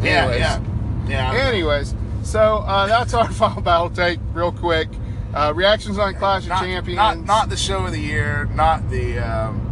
Yeah, 0.00 0.22
anyways. 0.22 0.40
yeah, 0.40 0.60
yeah. 1.08 1.32
Anyways, 1.48 1.94
so 2.22 2.58
uh, 2.58 2.86
that's 2.86 3.12
our 3.12 3.28
Final 3.32 3.60
Battle 3.60 3.90
take, 3.90 4.20
real 4.32 4.52
quick. 4.52 4.88
Uh, 5.34 5.52
reactions 5.54 5.98
on 5.98 6.14
Clash 6.14 6.44
of 6.44 6.50
not, 6.50 6.62
Champions. 6.62 6.96
Not, 6.96 7.18
not 7.18 7.48
the 7.50 7.56
show 7.56 7.84
of 7.84 7.92
the 7.92 8.00
year. 8.00 8.46
Not 8.54 8.88
the. 8.88 9.18
Um, 9.18 9.62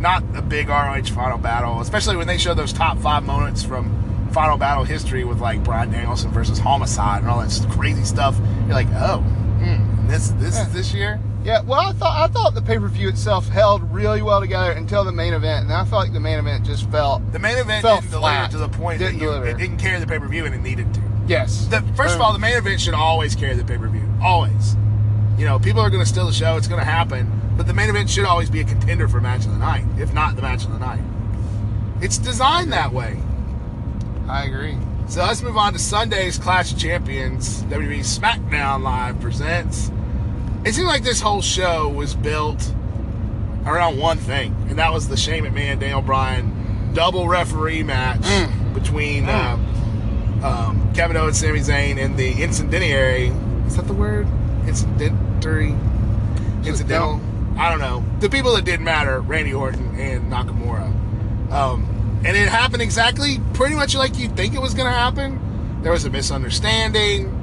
not 0.00 0.24
a 0.34 0.42
big 0.42 0.68
ROH 0.68 1.04
final 1.14 1.38
battle, 1.38 1.80
especially 1.80 2.16
when 2.16 2.26
they 2.26 2.38
show 2.38 2.54
those 2.54 2.72
top 2.72 2.98
five 2.98 3.22
moments 3.22 3.62
from 3.62 4.28
final 4.32 4.56
battle 4.56 4.82
history 4.84 5.24
with 5.24 5.40
like 5.40 5.62
Bryan 5.62 5.90
Danielson 5.90 6.30
versus 6.30 6.58
Homicide 6.58 7.20
and 7.20 7.30
all 7.30 7.40
that 7.40 7.66
crazy 7.70 8.04
stuff. 8.04 8.36
You're 8.64 8.74
like, 8.74 8.88
oh, 8.94 9.18
hmm, 9.20 9.99
this 10.10 10.28
this 10.32 10.58
is 10.58 10.72
this 10.72 10.94
year. 10.94 11.20
Yeah, 11.44 11.62
well, 11.62 11.80
I 11.80 11.92
thought 11.92 12.30
I 12.30 12.32
thought 12.32 12.54
the 12.54 12.62
pay 12.62 12.78
per 12.78 12.88
view 12.88 13.08
itself 13.08 13.48
held 13.48 13.82
really 13.92 14.20
well 14.22 14.40
together 14.40 14.72
until 14.72 15.04
the 15.04 15.12
main 15.12 15.32
event, 15.32 15.64
and 15.64 15.72
I 15.72 15.84
felt 15.84 16.02
like 16.02 16.12
the 16.12 16.20
main 16.20 16.38
event 16.38 16.66
just 16.66 16.88
felt 16.90 17.32
The 17.32 17.38
main 17.38 17.56
event 17.56 17.82
felt 17.82 18.02
didn't 18.02 18.18
flat. 18.18 18.50
to 18.50 18.58
the 18.58 18.68
point 18.68 18.98
that 19.00 19.14
you, 19.14 19.20
deliver. 19.20 19.46
it 19.46 19.56
didn't 19.58 19.78
carry 19.78 19.98
the 19.98 20.06
pay 20.06 20.18
per 20.18 20.28
view 20.28 20.44
and 20.44 20.54
it 20.54 20.60
needed 20.60 20.92
to. 20.94 21.00
yes. 21.26 21.66
The, 21.66 21.80
first 21.94 22.14
of 22.14 22.20
all, 22.20 22.28
um, 22.28 22.34
the 22.34 22.38
main 22.40 22.56
event 22.56 22.80
should 22.80 22.94
always 22.94 23.34
carry 23.34 23.54
the 23.54 23.64
pay 23.64 23.78
per 23.78 23.88
view. 23.88 24.06
Always. 24.22 24.76
You 25.38 25.46
know, 25.46 25.58
people 25.58 25.80
are 25.80 25.88
going 25.88 26.02
to 26.02 26.08
steal 26.08 26.26
the 26.26 26.32
show. 26.32 26.56
It's 26.58 26.68
going 26.68 26.80
to 26.80 26.84
happen. 26.90 27.30
But 27.56 27.66
the 27.66 27.72
main 27.72 27.88
event 27.88 28.10
should 28.10 28.26
always 28.26 28.50
be 28.50 28.60
a 28.60 28.64
contender 28.64 29.08
for 29.08 29.20
match 29.20 29.46
of 29.46 29.52
the 29.52 29.58
night, 29.58 29.84
if 29.98 30.12
not 30.12 30.36
the 30.36 30.42
match 30.42 30.64
of 30.64 30.72
the 30.72 30.78
night. 30.78 31.00
It's 32.02 32.18
designed 32.18 32.72
that 32.72 32.92
way. 32.92 33.18
I 34.28 34.44
agree. 34.44 34.76
So 35.08 35.20
let's 35.22 35.42
move 35.42 35.56
on 35.56 35.72
to 35.72 35.78
Sunday's 35.78 36.38
Clash 36.38 36.72
of 36.72 36.78
Champions. 36.78 37.62
WWE 37.64 38.00
SmackDown 38.00 38.82
Live 38.82 39.20
presents. 39.20 39.90
It 40.64 40.74
seemed 40.74 40.88
like 40.88 41.02
this 41.02 41.20
whole 41.20 41.40
show 41.42 41.88
was 41.88 42.14
built 42.14 42.74
around 43.66 43.98
one 43.98 44.18
thing, 44.18 44.54
and 44.68 44.78
that 44.78 44.92
was 44.92 45.08
the 45.08 45.16
Shane 45.16 45.44
McMahon 45.44 45.78
Daniel 45.80 46.02
Bryan 46.02 46.90
double 46.92 47.28
referee 47.28 47.82
match 47.82 48.20
Mm. 48.22 48.74
between 48.74 49.28
um, 49.28 50.40
um, 50.44 50.92
Kevin 50.94 51.16
Owens, 51.16 51.42
and 51.42 51.64
Sami 51.64 51.94
Zayn, 51.94 52.02
and 52.04 52.16
the 52.16 52.42
incendiary. 52.42 53.28
Is 53.66 53.76
that 53.76 53.86
the 53.86 53.92
word? 53.94 54.26
Incidentary? 54.66 55.74
Incidental? 56.64 57.20
I 57.58 57.68
don't 57.70 57.78
know. 57.78 58.04
The 58.20 58.28
people 58.30 58.54
that 58.54 58.64
didn't 58.64 58.84
matter, 58.84 59.20
Randy 59.20 59.52
Orton 59.54 59.94
and 59.98 60.30
Nakamura. 60.32 60.90
Um, 61.52 61.86
and 62.24 62.36
it 62.36 62.48
happened 62.48 62.82
exactly 62.82 63.40
pretty 63.54 63.74
much 63.74 63.94
like 63.94 64.18
you'd 64.18 64.36
think 64.36 64.54
it 64.54 64.60
was 64.60 64.74
going 64.74 64.86
to 64.86 64.96
happen. 64.96 65.38
There 65.82 65.92
was 65.92 66.04
a 66.04 66.10
misunderstanding. 66.10 67.36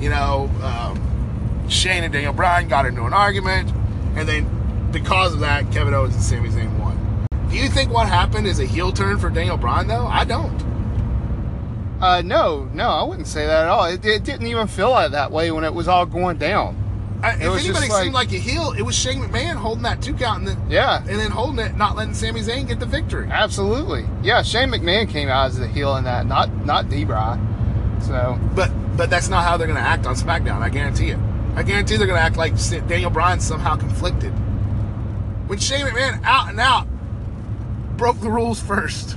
You 0.00 0.10
know, 0.10 0.50
um, 0.62 1.00
Shane 1.68 2.04
and 2.04 2.12
Daniel 2.12 2.32
Bryan 2.32 2.68
got 2.68 2.86
into 2.86 3.04
an 3.04 3.12
argument. 3.12 3.70
And 4.16 4.28
then 4.28 4.88
because 4.92 5.34
of 5.34 5.40
that, 5.40 5.70
Kevin 5.72 5.94
Owens 5.94 6.14
and 6.14 6.22
Sami 6.22 6.48
Zayn 6.50 6.78
won. 6.78 7.26
Do 7.50 7.56
you 7.56 7.68
think 7.68 7.90
what 7.92 8.08
happened 8.08 8.46
is 8.46 8.58
a 8.60 8.64
heel 8.66 8.92
turn 8.92 9.18
for 9.18 9.30
Daniel 9.30 9.56
Bryan 9.56 9.86
though? 9.88 10.06
I 10.06 10.24
don't. 10.24 10.62
Uh, 12.00 12.20
no, 12.22 12.68
no, 12.74 12.88
I 12.88 13.02
wouldn't 13.04 13.26
say 13.28 13.46
that 13.46 13.62
at 13.64 13.68
all. 13.68 13.84
It, 13.86 14.04
it 14.04 14.24
didn't 14.24 14.46
even 14.46 14.66
feel 14.66 14.90
like 14.90 15.12
that 15.12 15.30
way 15.30 15.50
when 15.50 15.64
it 15.64 15.72
was 15.72 15.88
all 15.88 16.04
going 16.04 16.36
down. 16.36 16.76
I, 17.22 17.34
if 17.34 17.40
anybody 17.42 17.88
like- 17.88 18.02
seemed 18.02 18.12
like 18.14 18.32
a 18.32 18.36
heel, 18.38 18.74
it 18.76 18.82
was 18.82 18.94
Shane 18.94 19.22
McMahon 19.22 19.54
holding 19.54 19.84
that 19.84 20.02
two 20.02 20.12
count 20.12 20.40
and 20.40 20.48
then 20.48 20.70
Yeah, 20.70 20.98
and 20.98 21.18
then 21.18 21.30
holding 21.30 21.64
it, 21.64 21.76
not 21.76 21.96
letting 21.96 22.12
Sami 22.12 22.40
Zayn 22.40 22.68
get 22.68 22.80
the 22.80 22.86
victory. 22.86 23.28
absolutely. 23.30 24.04
Yeah, 24.22 24.42
Shane 24.42 24.68
McMahon 24.68 25.08
came 25.08 25.28
out 25.30 25.46
as 25.46 25.58
the 25.58 25.66
heel 25.66 25.96
in 25.96 26.04
that, 26.04 26.26
not 26.26 26.66
not 26.66 26.90
D-Bry. 26.90 27.38
So 28.02 28.38
But 28.54 28.70
but 28.96 29.08
that's 29.08 29.28
not 29.30 29.44
how 29.44 29.56
they're 29.56 29.66
going 29.68 29.78
to 29.82 29.88
act 29.88 30.06
on 30.06 30.14
SmackDown. 30.16 30.60
I 30.60 30.68
guarantee 30.68 31.08
it. 31.10 31.18
I 31.56 31.62
guarantee 31.62 31.96
they're 31.96 32.06
going 32.06 32.18
to 32.18 32.24
act 32.24 32.36
like 32.36 32.54
Daniel 32.88 33.10
Bryan 33.10 33.40
somehow 33.40 33.76
conflicted. 33.76 34.32
When 35.48 35.58
Shane 35.58 35.84
McMahon 35.86 36.22
out 36.24 36.48
and 36.48 36.58
out 36.58 36.86
broke 37.96 38.20
the 38.20 38.30
rules 38.30 38.60
first. 38.60 39.16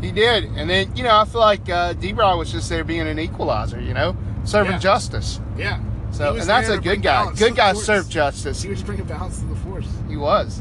he 0.00 0.12
did, 0.12 0.44
and 0.56 0.68
then 0.70 0.94
you 0.96 1.02
know 1.02 1.16
I 1.16 1.24
feel 1.24 1.40
like 1.40 1.68
uh, 1.68 1.92
D-Bry 1.94 2.34
was 2.34 2.52
just 2.52 2.68
there 2.68 2.84
being 2.84 3.06
an 3.08 3.18
equalizer, 3.18 3.80
you 3.80 3.94
know, 3.94 4.16
serving 4.44 4.72
Yeah. 4.72 4.78
justice. 4.78 5.40
Yeah. 5.56 5.80
So 6.12 6.36
and 6.36 6.42
that's 6.42 6.68
a 6.68 6.78
good 6.78 7.02
guy. 7.02 7.32
Good 7.32 7.56
guy 7.56 7.72
force. 7.72 7.86
served 7.86 8.10
justice. 8.10 8.62
He 8.62 8.68
was 8.68 8.82
bringing 8.82 9.06
balance 9.06 9.38
to 9.40 9.46
the 9.46 9.56
force. 9.56 9.88
He 10.08 10.16
was. 10.16 10.60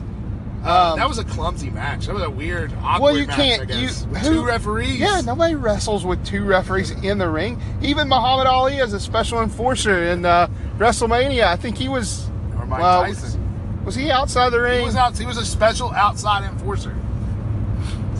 Um, 0.63 0.99
that 0.99 1.07
was 1.07 1.17
a 1.17 1.23
clumsy 1.23 1.71
match. 1.71 2.05
That 2.05 2.13
was 2.13 2.23
a 2.23 2.29
weird, 2.29 2.71
awkward 2.83 3.01
Well, 3.01 3.17
you 3.17 3.25
match, 3.25 3.35
can't. 3.35 3.69
You 3.69 3.87
who- 3.87 4.29
two 4.29 4.45
referees. 4.45 4.99
Yeah, 4.99 5.21
nobody 5.21 5.55
wrestles 5.55 6.05
with 6.05 6.23
two 6.23 6.43
referees 6.43 6.91
in 6.91 7.17
the 7.17 7.27
ring. 7.27 7.59
Even 7.81 8.07
Muhammad 8.07 8.45
Ali 8.45 8.79
as 8.79 8.93
a 8.93 8.99
special 8.99 9.41
enforcer 9.41 10.03
in 10.03 10.23
uh, 10.23 10.47
WrestleMania, 10.77 11.45
I 11.45 11.55
think 11.55 11.77
he 11.77 11.89
was. 11.89 12.29
Or 12.59 12.65
Mike 12.67 12.79
well, 12.79 13.03
Tyson. 13.03 13.83
Was 13.85 13.95
he 13.95 14.11
outside 14.11 14.49
the 14.49 14.61
ring? 14.61 14.79
He 14.79 14.85
was 14.85 14.95
out. 14.95 15.17
He 15.17 15.25
was 15.25 15.37
a 15.37 15.45
special 15.45 15.91
outside 15.91 16.43
enforcer. 16.43 16.95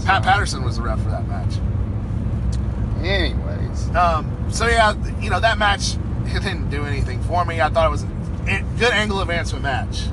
Pat 0.06 0.24
Patterson 0.24 0.64
was 0.64 0.78
the 0.78 0.82
ref 0.82 1.00
for 1.02 1.10
that 1.10 1.28
match. 1.28 1.54
Anyways, 3.04 3.96
Um, 3.96 4.32
so 4.52 4.68
yeah, 4.68 4.96
you 5.20 5.30
know 5.30 5.40
that 5.40 5.58
match 5.58 5.96
it 6.26 6.44
didn't 6.44 6.70
do 6.70 6.86
anything 6.86 7.22
for 7.24 7.46
me. 7.46 7.62
I 7.62 7.70
thought 7.70 7.88
it 7.88 7.92
was 7.92 8.04
a 8.04 8.64
good 8.80 8.92
angle 8.94 9.22
advancement 9.22 9.64
match. 9.64 10.04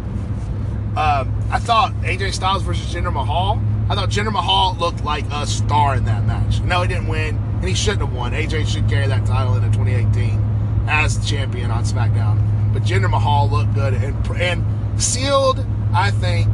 Um, 0.96 1.32
I 1.50 1.58
thought 1.58 1.92
AJ 2.02 2.34
Styles 2.34 2.62
versus 2.62 2.92
Jinder 2.92 3.12
Mahal. 3.12 3.60
I 3.88 3.94
thought 3.94 4.08
Jinder 4.10 4.32
Mahal 4.32 4.76
looked 4.78 5.04
like 5.04 5.24
a 5.32 5.46
star 5.46 5.94
in 5.96 6.04
that 6.04 6.26
match. 6.26 6.60
No, 6.62 6.82
he 6.82 6.88
didn't 6.88 7.08
win, 7.08 7.36
and 7.36 7.64
he 7.64 7.74
shouldn't 7.74 8.02
have 8.02 8.12
won. 8.12 8.32
AJ 8.32 8.66
should 8.66 8.88
carry 8.88 9.06
that 9.06 9.24
title 9.26 9.54
into 9.56 9.68
2018 9.70 10.86
as 10.88 11.18
the 11.18 11.26
champion 11.26 11.70
on 11.70 11.84
SmackDown. 11.84 12.72
But 12.72 12.82
Jinder 12.82 13.10
Mahal 13.10 13.48
looked 13.48 13.74
good 13.74 13.94
and 13.94 14.26
and 14.36 15.02
sealed. 15.02 15.64
I 15.94 16.10
think 16.10 16.48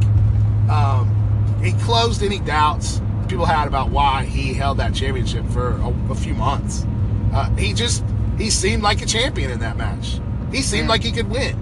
um, 0.69 1.59
he 1.63 1.73
closed 1.83 2.23
any 2.23 2.39
doubts 2.39 3.01
people 3.27 3.45
had 3.47 3.67
about 3.67 3.89
why 3.89 4.23
he 4.23 4.53
held 4.53 4.77
that 4.77 4.93
championship 4.93 5.43
for 5.49 5.71
a, 5.77 6.11
a 6.11 6.15
few 6.15 6.35
months. 6.35 6.85
Uh, 7.33 7.49
he 7.55 7.73
just 7.73 8.03
he 8.37 8.49
seemed 8.51 8.83
like 8.83 9.01
a 9.01 9.05
champion 9.05 9.49
in 9.49 9.59
that 9.59 9.75
match. 9.77 10.19
He 10.51 10.61
seemed 10.61 10.83
Yeah. 10.83 10.89
like 10.89 11.03
he 11.03 11.11
could 11.11 11.29
win. 11.29 11.57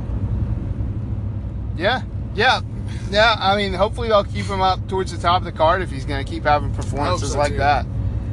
yeah, 1.77 2.01
yeah, 2.35 2.61
yeah. 3.09 3.35
I 3.39 3.55
mean, 3.55 3.73
hopefully 3.73 4.07
they'll 4.07 4.23
keep 4.23 4.45
him 4.45 4.61
up 4.61 4.87
towards 4.87 5.11
the 5.11 5.17
top 5.17 5.41
of 5.41 5.45
the 5.45 5.51
card 5.51 5.81
if 5.81 5.91
he's 5.91 6.05
going 6.05 6.23
to 6.23 6.29
keep 6.29 6.43
having 6.43 6.73
performances 6.73 7.33
so, 7.33 7.37
like 7.37 7.51
too. 7.51 7.57
that. 7.57 7.85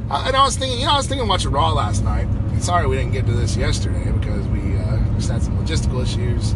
Uh, 0.09 0.25
and 0.27 0.35
I 0.35 0.43
was 0.43 0.57
thinking, 0.57 0.79
you 0.79 0.85
know, 0.85 0.91
I 0.91 0.97
was 0.97 1.07
thinking 1.07 1.27
watching 1.27 1.51
Raw 1.51 1.71
last 1.71 2.03
night. 2.03 2.27
Sorry 2.59 2.85
we 2.85 2.95
didn't 2.95 3.13
get 3.13 3.25
to 3.25 3.31
this 3.31 3.55
yesterday 3.55 4.11
because 4.11 4.47
we 4.49 4.77
uh, 4.77 4.97
just 5.15 5.31
had 5.31 5.41
some 5.41 5.57
logistical 5.57 6.03
issues. 6.03 6.53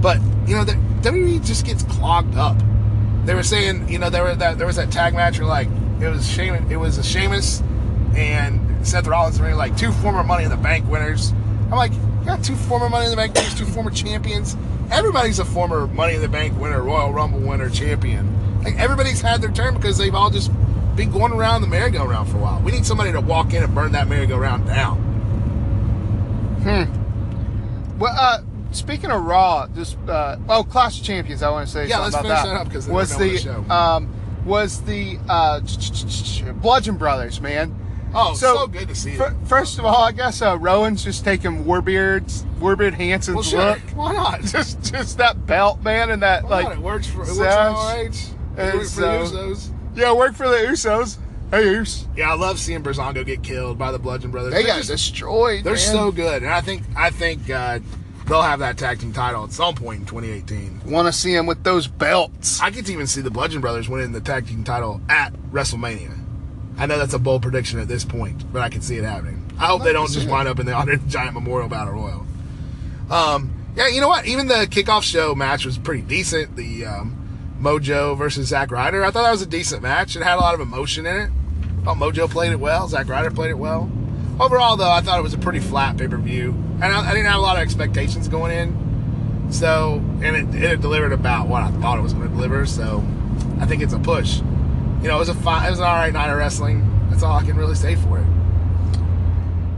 But 0.00 0.20
you 0.48 0.56
know, 0.56 0.64
the 0.64 0.72
WWE 1.08 1.44
just 1.44 1.64
gets 1.64 1.82
clogged 1.84 2.36
up. 2.36 2.56
They 3.24 3.34
were 3.34 3.42
saying, 3.42 3.88
you 3.88 3.98
know, 3.98 4.10
there 4.10 4.22
were 4.22 4.34
that 4.34 4.58
there 4.58 4.66
was 4.66 4.76
that 4.76 4.90
tag 4.90 5.14
match 5.14 5.38
where 5.38 5.46
like 5.46 5.68
it 6.00 6.08
was 6.08 6.28
Sheamus, 6.28 6.70
it 6.70 6.76
was 6.76 6.98
a 6.98 7.02
Sheamus 7.02 7.62
and 8.16 8.86
Seth 8.86 9.06
Rollins 9.06 9.40
were 9.40 9.54
like 9.54 9.76
two 9.76 9.92
former 9.92 10.24
Money 10.24 10.44
in 10.44 10.50
the 10.50 10.56
Bank 10.56 10.88
winners. 10.88 11.32
I'm 11.64 11.76
like, 11.76 11.92
you 11.92 12.24
got 12.26 12.42
two 12.42 12.56
former 12.56 12.88
Money 12.88 13.06
in 13.06 13.10
the 13.10 13.16
Bank 13.16 13.34
winners, 13.34 13.54
two 13.54 13.66
former 13.66 13.90
champions. 13.90 14.56
Everybody's 14.90 15.38
a 15.38 15.44
former 15.44 15.86
Money 15.86 16.14
in 16.14 16.20
the 16.20 16.28
Bank 16.28 16.58
winner, 16.58 16.82
Royal 16.82 17.12
Rumble 17.12 17.40
winner, 17.40 17.68
champion. 17.70 18.62
Like 18.62 18.76
everybody's 18.78 19.20
had 19.20 19.42
their 19.42 19.50
turn 19.50 19.74
because 19.74 19.98
they've 19.98 20.14
all 20.14 20.30
just 20.30 20.50
been 20.96 21.10
going 21.10 21.32
around 21.32 21.60
the 21.62 21.66
merry-go-round 21.66 22.28
for 22.28 22.36
a 22.36 22.40
while. 22.40 22.60
We 22.62 22.72
need 22.72 22.86
somebody 22.86 23.12
to 23.12 23.20
walk 23.20 23.52
in 23.52 23.62
and 23.62 23.74
burn 23.74 23.92
that 23.92 24.08
merry-go-round 24.08 24.66
down. 24.66 24.96
Hmm. 26.62 27.98
Well, 27.98 28.14
uh, 28.16 28.38
speaking 28.70 29.10
of 29.10 29.22
Raw, 29.24 29.66
just 29.74 29.96
uh, 30.08 30.36
oh, 30.48 30.64
Clash 30.64 31.00
of 31.00 31.04
Champions. 31.06 31.42
I 31.42 31.50
want 31.50 31.66
to 31.66 31.72
say 31.72 31.86
Yeah, 31.88 32.08
something 32.08 32.12
let's 32.12 32.16
finish 32.22 32.42
that. 32.42 32.46
that 32.46 32.60
up 32.66 32.72
'cause 32.72 32.86
then 32.86 32.94
was 32.94 33.16
the 33.16 33.74
um 33.74 34.08
was 34.44 34.82
the 34.82 35.18
uh, 35.28 35.60
Bludgeon 36.60 36.96
Brothers, 36.96 37.40
man. 37.40 37.74
Oh, 38.14 38.34
so, 38.34 38.66
good 38.66 38.88
to 38.88 38.94
see 38.94 39.16
them. 39.16 39.44
First 39.46 39.78
of 39.78 39.84
all, 39.84 40.02
I 40.04 40.12
guess 40.12 40.40
uh, 40.40 40.56
Rowan's 40.58 41.02
just 41.02 41.24
taking 41.24 41.64
Warbeard's 41.64 42.44
Warbeard 42.60 42.94
Hanson's 42.94 43.34
Well, 43.34 43.42
sure. 43.42 43.64
look. 43.70 43.80
Why 43.96 44.12
not? 44.12 44.40
Just 44.44 44.82
just 44.92 45.18
that 45.18 45.46
belt, 45.46 45.82
man, 45.82 46.10
and 46.10 46.22
that 46.22 46.44
Why 46.44 46.50
like 46.50 46.64
not? 46.64 46.72
it 46.74 46.78
works 46.78 47.06
for 47.08 47.22
it 47.22 47.28
works 47.28 47.36
for 47.36 47.42
RH. 47.42 48.04
It 48.06 48.34
And 48.56 48.78
works 48.78 48.94
for 48.94 49.00
the 49.00 49.06
Usos. 49.06 49.70
yeah, 49.96 50.12
work 50.12 50.34
for 50.34 50.48
the 50.48 50.56
Usos. 50.56 51.18
Hey, 51.50 51.76
Us. 51.78 52.06
Yeah, 52.16 52.30
I 52.30 52.34
love 52.34 52.58
seeing 52.58 52.82
Breezango 52.82 53.24
get 53.26 53.42
killed 53.42 53.78
by 53.78 53.92
the 53.92 53.98
Bludgeon 53.98 54.30
Brothers. 54.30 54.52
They 54.54 54.60
They're 54.62 54.68
got 54.72 54.76
just- 54.78 54.90
destroyed. 54.90 55.64
They're 55.64 55.74
man. 55.74 55.82
so 55.82 56.10
good, 56.12 56.42
and 56.42 56.52
I 56.52 56.60
think 56.60 56.82
I 56.96 57.10
think 57.10 57.50
uh, 57.50 57.80
they'll 58.26 58.42
have 58.42 58.60
that 58.60 58.78
tag 58.78 59.00
team 59.00 59.12
title 59.12 59.44
at 59.44 59.52
some 59.52 59.74
point 59.74 60.00
in 60.00 60.06
2018. 60.06 60.82
Want 60.90 61.06
to 61.06 61.12
see 61.12 61.34
him 61.34 61.46
with 61.46 61.62
those 61.64 61.86
belts? 61.86 62.60
I 62.60 62.70
could 62.70 62.88
even 62.88 63.06
see 63.06 63.20
the 63.20 63.30
Bludgeon 63.30 63.60
Brothers 63.60 63.88
winning 63.88 64.12
the 64.12 64.20
tag 64.20 64.46
team 64.46 64.64
title 64.64 65.00
at 65.08 65.32
WrestleMania. 65.52 66.20
I 66.76 66.86
know 66.86 66.98
that's 66.98 67.14
a 67.14 67.18
bold 67.18 67.42
prediction 67.42 67.78
at 67.78 67.88
this 67.88 68.04
point, 68.04 68.52
but 68.52 68.62
I 68.62 68.68
can 68.68 68.80
see 68.80 68.96
it 68.96 69.04
happening. 69.04 69.48
I 69.58 69.66
hope 69.66 69.84
they 69.84 69.92
don't 69.92 70.10
just 70.10 70.28
wind 70.28 70.48
up 70.48 70.58
in 70.58 70.66
the 70.66 71.00
Giant 71.08 71.34
Memorial 71.34 71.68
Battle 71.68 71.94
Royal. 71.94 72.26
Um, 73.10 73.52
yeah, 73.76 73.88
you 73.88 74.00
know 74.00 74.08
what? 74.08 74.26
Even 74.26 74.48
the 74.48 74.66
kickoff 74.68 75.02
show 75.02 75.34
match 75.34 75.64
was 75.64 75.78
pretty 75.78 76.02
decent. 76.02 76.56
The 76.56 76.86
um, 76.86 77.56
Mojo 77.60 78.16
versus 78.16 78.48
Zack 78.48 78.70
Ryder. 78.70 79.04
I 79.04 79.10
thought 79.10 79.22
that 79.22 79.30
was 79.30 79.42
a 79.42 79.46
decent 79.46 79.82
match. 79.82 80.16
It 80.16 80.22
had 80.22 80.36
a 80.36 80.40
lot 80.40 80.54
of 80.54 80.60
emotion 80.60 81.06
in 81.06 81.16
it. 81.16 81.30
I 81.80 81.84
thought 81.84 81.96
Mojo 81.96 82.28
played 82.28 82.52
it 82.52 82.60
well. 82.60 82.88
Zack 82.88 83.08
Ryder 83.08 83.30
played 83.30 83.50
it 83.50 83.58
well. 83.58 83.90
Overall, 84.40 84.76
though, 84.76 84.90
I 84.90 85.00
thought 85.00 85.18
it 85.18 85.22
was 85.22 85.34
a 85.34 85.38
pretty 85.38 85.60
flat 85.60 85.96
pay 85.96 86.08
per 86.08 86.16
view, 86.16 86.50
and 86.50 86.84
I, 86.84 87.08
I 87.08 87.14
didn't 87.14 87.26
have 87.26 87.38
a 87.38 87.42
lot 87.42 87.56
of 87.56 87.62
expectations 87.62 88.26
going 88.26 88.50
in. 88.52 89.52
So, 89.52 90.02
and 90.22 90.54
it, 90.54 90.62
it 90.62 90.80
delivered 90.80 91.12
about 91.12 91.46
what 91.46 91.62
I 91.62 91.70
thought 91.70 91.98
it 91.98 92.02
was 92.02 92.12
going 92.12 92.28
to 92.28 92.34
deliver. 92.34 92.66
So, 92.66 93.04
I 93.60 93.66
think 93.66 93.82
it's 93.82 93.92
a 93.92 93.98
push. 93.98 94.40
You 95.04 95.10
know, 95.10 95.16
it 95.16 95.18
was 95.18 95.28
a 95.28 95.34
fine, 95.34 95.66
it 95.66 95.70
was 95.70 95.80
an 95.80 95.84
all 95.84 95.96
right 95.96 96.10
night 96.10 96.30
of 96.30 96.38
wrestling. 96.38 97.08
That's 97.10 97.22
all 97.22 97.36
I 97.36 97.44
can 97.44 97.58
really 97.58 97.74
say 97.74 97.94
for 97.94 98.18
it. 98.18 98.26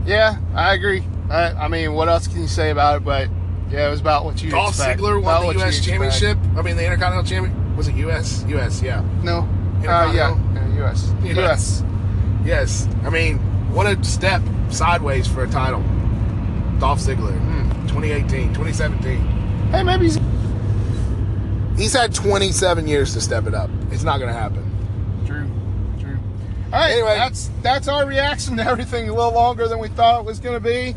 Yeah, 0.05 0.37
I 0.55 0.73
agree. 0.73 1.03
I, 1.29 1.51
I 1.51 1.67
mean, 1.67 1.95
what 1.95 2.07
else 2.07 2.27
can 2.27 2.39
you 2.39 2.47
say 2.47 2.69
about 2.69 3.01
it? 3.01 3.03
But 3.03 3.27
yeah, 3.69 3.87
it 3.87 3.91
was 3.91 3.99
about 3.99 4.23
what 4.23 4.41
you 4.41 4.49
Dolph 4.49 4.69
expect. 4.69 5.01
Ziggler 5.01 5.21
won 5.21 5.43
what 5.43 5.53
the 5.57 5.59
U.S. 5.59 5.83
Championship. 5.83 6.37
I 6.55 6.61
mean, 6.61 6.77
the 6.77 6.85
Intercontinental 6.85 7.29
Champion. 7.29 7.75
Was 7.75 7.89
it 7.89 7.95
U.S.? 7.95 8.45
U.S. 8.47 8.81
Yeah. 8.81 9.03
No. 9.21 9.39
Uh, 9.79 10.11
yeah, 10.13 10.13
yeah, 10.53 10.75
U.S. 10.75 11.13
Yes. 11.23 11.35
U.S. 11.35 11.83
Yes. 12.45 12.87
I 13.03 13.09
mean, 13.09 13.39
what 13.73 13.85
a 13.85 14.01
step 14.05 14.41
sideways 14.69 15.27
for 15.27 15.43
a 15.43 15.49
title. 15.49 15.81
Dolph 16.79 16.99
Ziggler. 16.99 17.37
Hmm. 17.37 17.87
2018, 17.87 18.53
2017. 18.53 19.17
Hey, 19.71 19.83
maybe 19.83 20.05
he's 20.05 20.19
He's 21.77 21.91
had 21.91 22.13
27 22.13 22.87
years 22.87 23.13
to 23.13 23.19
step 23.19 23.45
it 23.45 23.53
up. 23.53 23.69
It's 23.91 24.03
not 24.03 24.19
going 24.19 24.33
to 24.33 24.39
happen. 24.39 24.66
All 26.73 26.79
right. 26.79 26.91
Anyway. 26.91 27.15
that's 27.15 27.49
that's 27.61 27.87
our 27.87 28.05
reaction 28.05 28.57
to 28.57 28.63
everything. 28.65 29.09
A 29.09 29.13
little 29.13 29.33
longer 29.33 29.67
than 29.67 29.79
we 29.79 29.87
thought 29.89 30.19
it 30.21 30.25
was 30.25 30.39
going 30.39 30.55
to 30.55 30.59
be. 30.59 30.95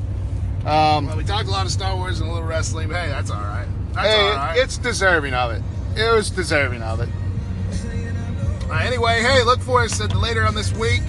Um, 0.66 1.06
Well, 1.06 1.16
we 1.16 1.24
talked 1.24 1.48
a 1.48 1.50
lot 1.50 1.64
of 1.64 1.72
Star 1.72 1.96
Wars 1.96 2.20
and 2.20 2.28
a 2.28 2.33
little 2.33 2.46
wrestling, 2.46 2.88
but 2.88 2.96
hey, 2.96 3.09
that's 3.09 3.30
all 3.30 3.40
right. 3.40 3.66
That's 3.94 4.06
hey, 4.06 4.28
all 4.28 4.37
right. 4.37 4.59
it's 4.59 4.76
deserving 4.78 5.33
of 5.35 5.52
it. 5.52 5.62
It 5.96 6.12
was 6.14 6.30
deserving 6.30 6.83
of 6.83 7.00
it. 7.00 7.09
Uh, 8.70 8.74
anyway, 8.85 9.22
hey, 9.22 9.42
look 9.42 9.61
for 9.61 9.83
us 9.83 10.00
later 10.14 10.44
on 10.46 10.54
this 10.54 10.72
week. 10.76 11.02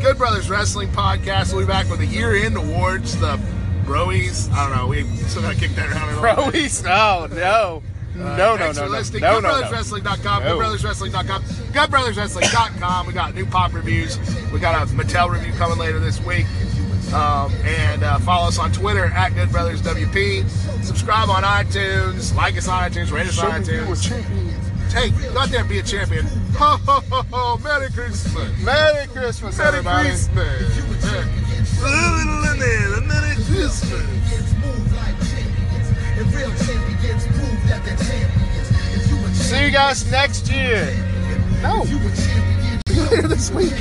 Good 0.00 0.18
Brothers 0.18 0.50
Wrestling 0.50 0.88
Podcast. 0.88 1.52
We'll 1.52 1.62
be 1.64 1.68
back 1.68 1.88
with 1.88 2.00
the 2.00 2.06
year-end 2.06 2.56
awards, 2.56 3.16
the 3.20 3.38
Broies. 3.84 4.50
I 4.52 4.66
don't 4.68 4.76
know. 4.76 4.86
We 4.86 5.04
still 5.28 5.42
got 5.42 5.54
to 5.54 5.60
kick 5.60 5.72
that 5.76 5.90
around. 5.90 6.14
Broies? 6.52 6.84
Oh 6.88 7.26
no. 7.32 7.82
Uh, 8.14 8.36
no, 8.36 8.56
no, 8.56 8.70
no, 8.72 8.86
no, 8.86 8.88
listening. 8.88 9.22
no, 9.22 9.40
no. 9.40 9.48
GoodBrothersWrestling.com, 9.62 10.42
No. 10.44 10.56
GoodBrothersWrestling.com, 10.58 11.42
GoodBrothersWrestling.com. 11.42 13.06
We 13.06 13.12
got 13.12 13.34
new 13.34 13.44
pop 13.46 13.72
reviews. 13.74 14.18
We 14.52 14.60
got 14.60 14.80
a 14.80 14.86
Mattel 14.94 15.30
review 15.30 15.52
coming 15.54 15.78
later 15.78 15.98
this 15.98 16.20
week. 16.24 16.46
Um, 17.12 17.52
and 17.64 18.02
uh, 18.02 18.18
follow 18.20 18.48
us 18.48 18.58
on 18.58 18.72
Twitter 18.72 19.04
at 19.06 19.32
GoodBrothersWP. 19.32 20.48
Subscribe 20.84 21.28
on 21.28 21.42
iTunes. 21.42 22.34
Like 22.34 22.56
us 22.56 22.68
on 22.68 22.90
iTunes. 22.90 23.10
Rate 23.12 23.26
us 23.26 23.38
on 23.38 23.50
iTunes. 23.62 24.06
Hey, 24.92 25.10
go 25.32 25.40
out 25.40 25.48
there 25.48 25.60
and 25.60 25.68
be 25.68 25.78
a 25.80 25.82
champion. 25.82 26.24
Ho, 26.56 26.76
ho, 26.86 27.00
ho, 27.10 27.22
ho. 27.32 27.58
Merry 27.64 27.90
Christmas. 27.90 28.48
Merry 28.62 29.06
Christmas, 29.08 29.58
Merry 29.58 29.68
everybody. 29.68 30.08
Christmas. 30.08 30.36
Merry 30.36 30.64
Christmas. 33.44 34.93
See 39.34 39.64
you 39.64 39.70
guys 39.72 40.08
next 40.12 40.48
year. 40.48 40.84
No. 41.60 41.84
this 43.26 43.50
week. 43.50 43.72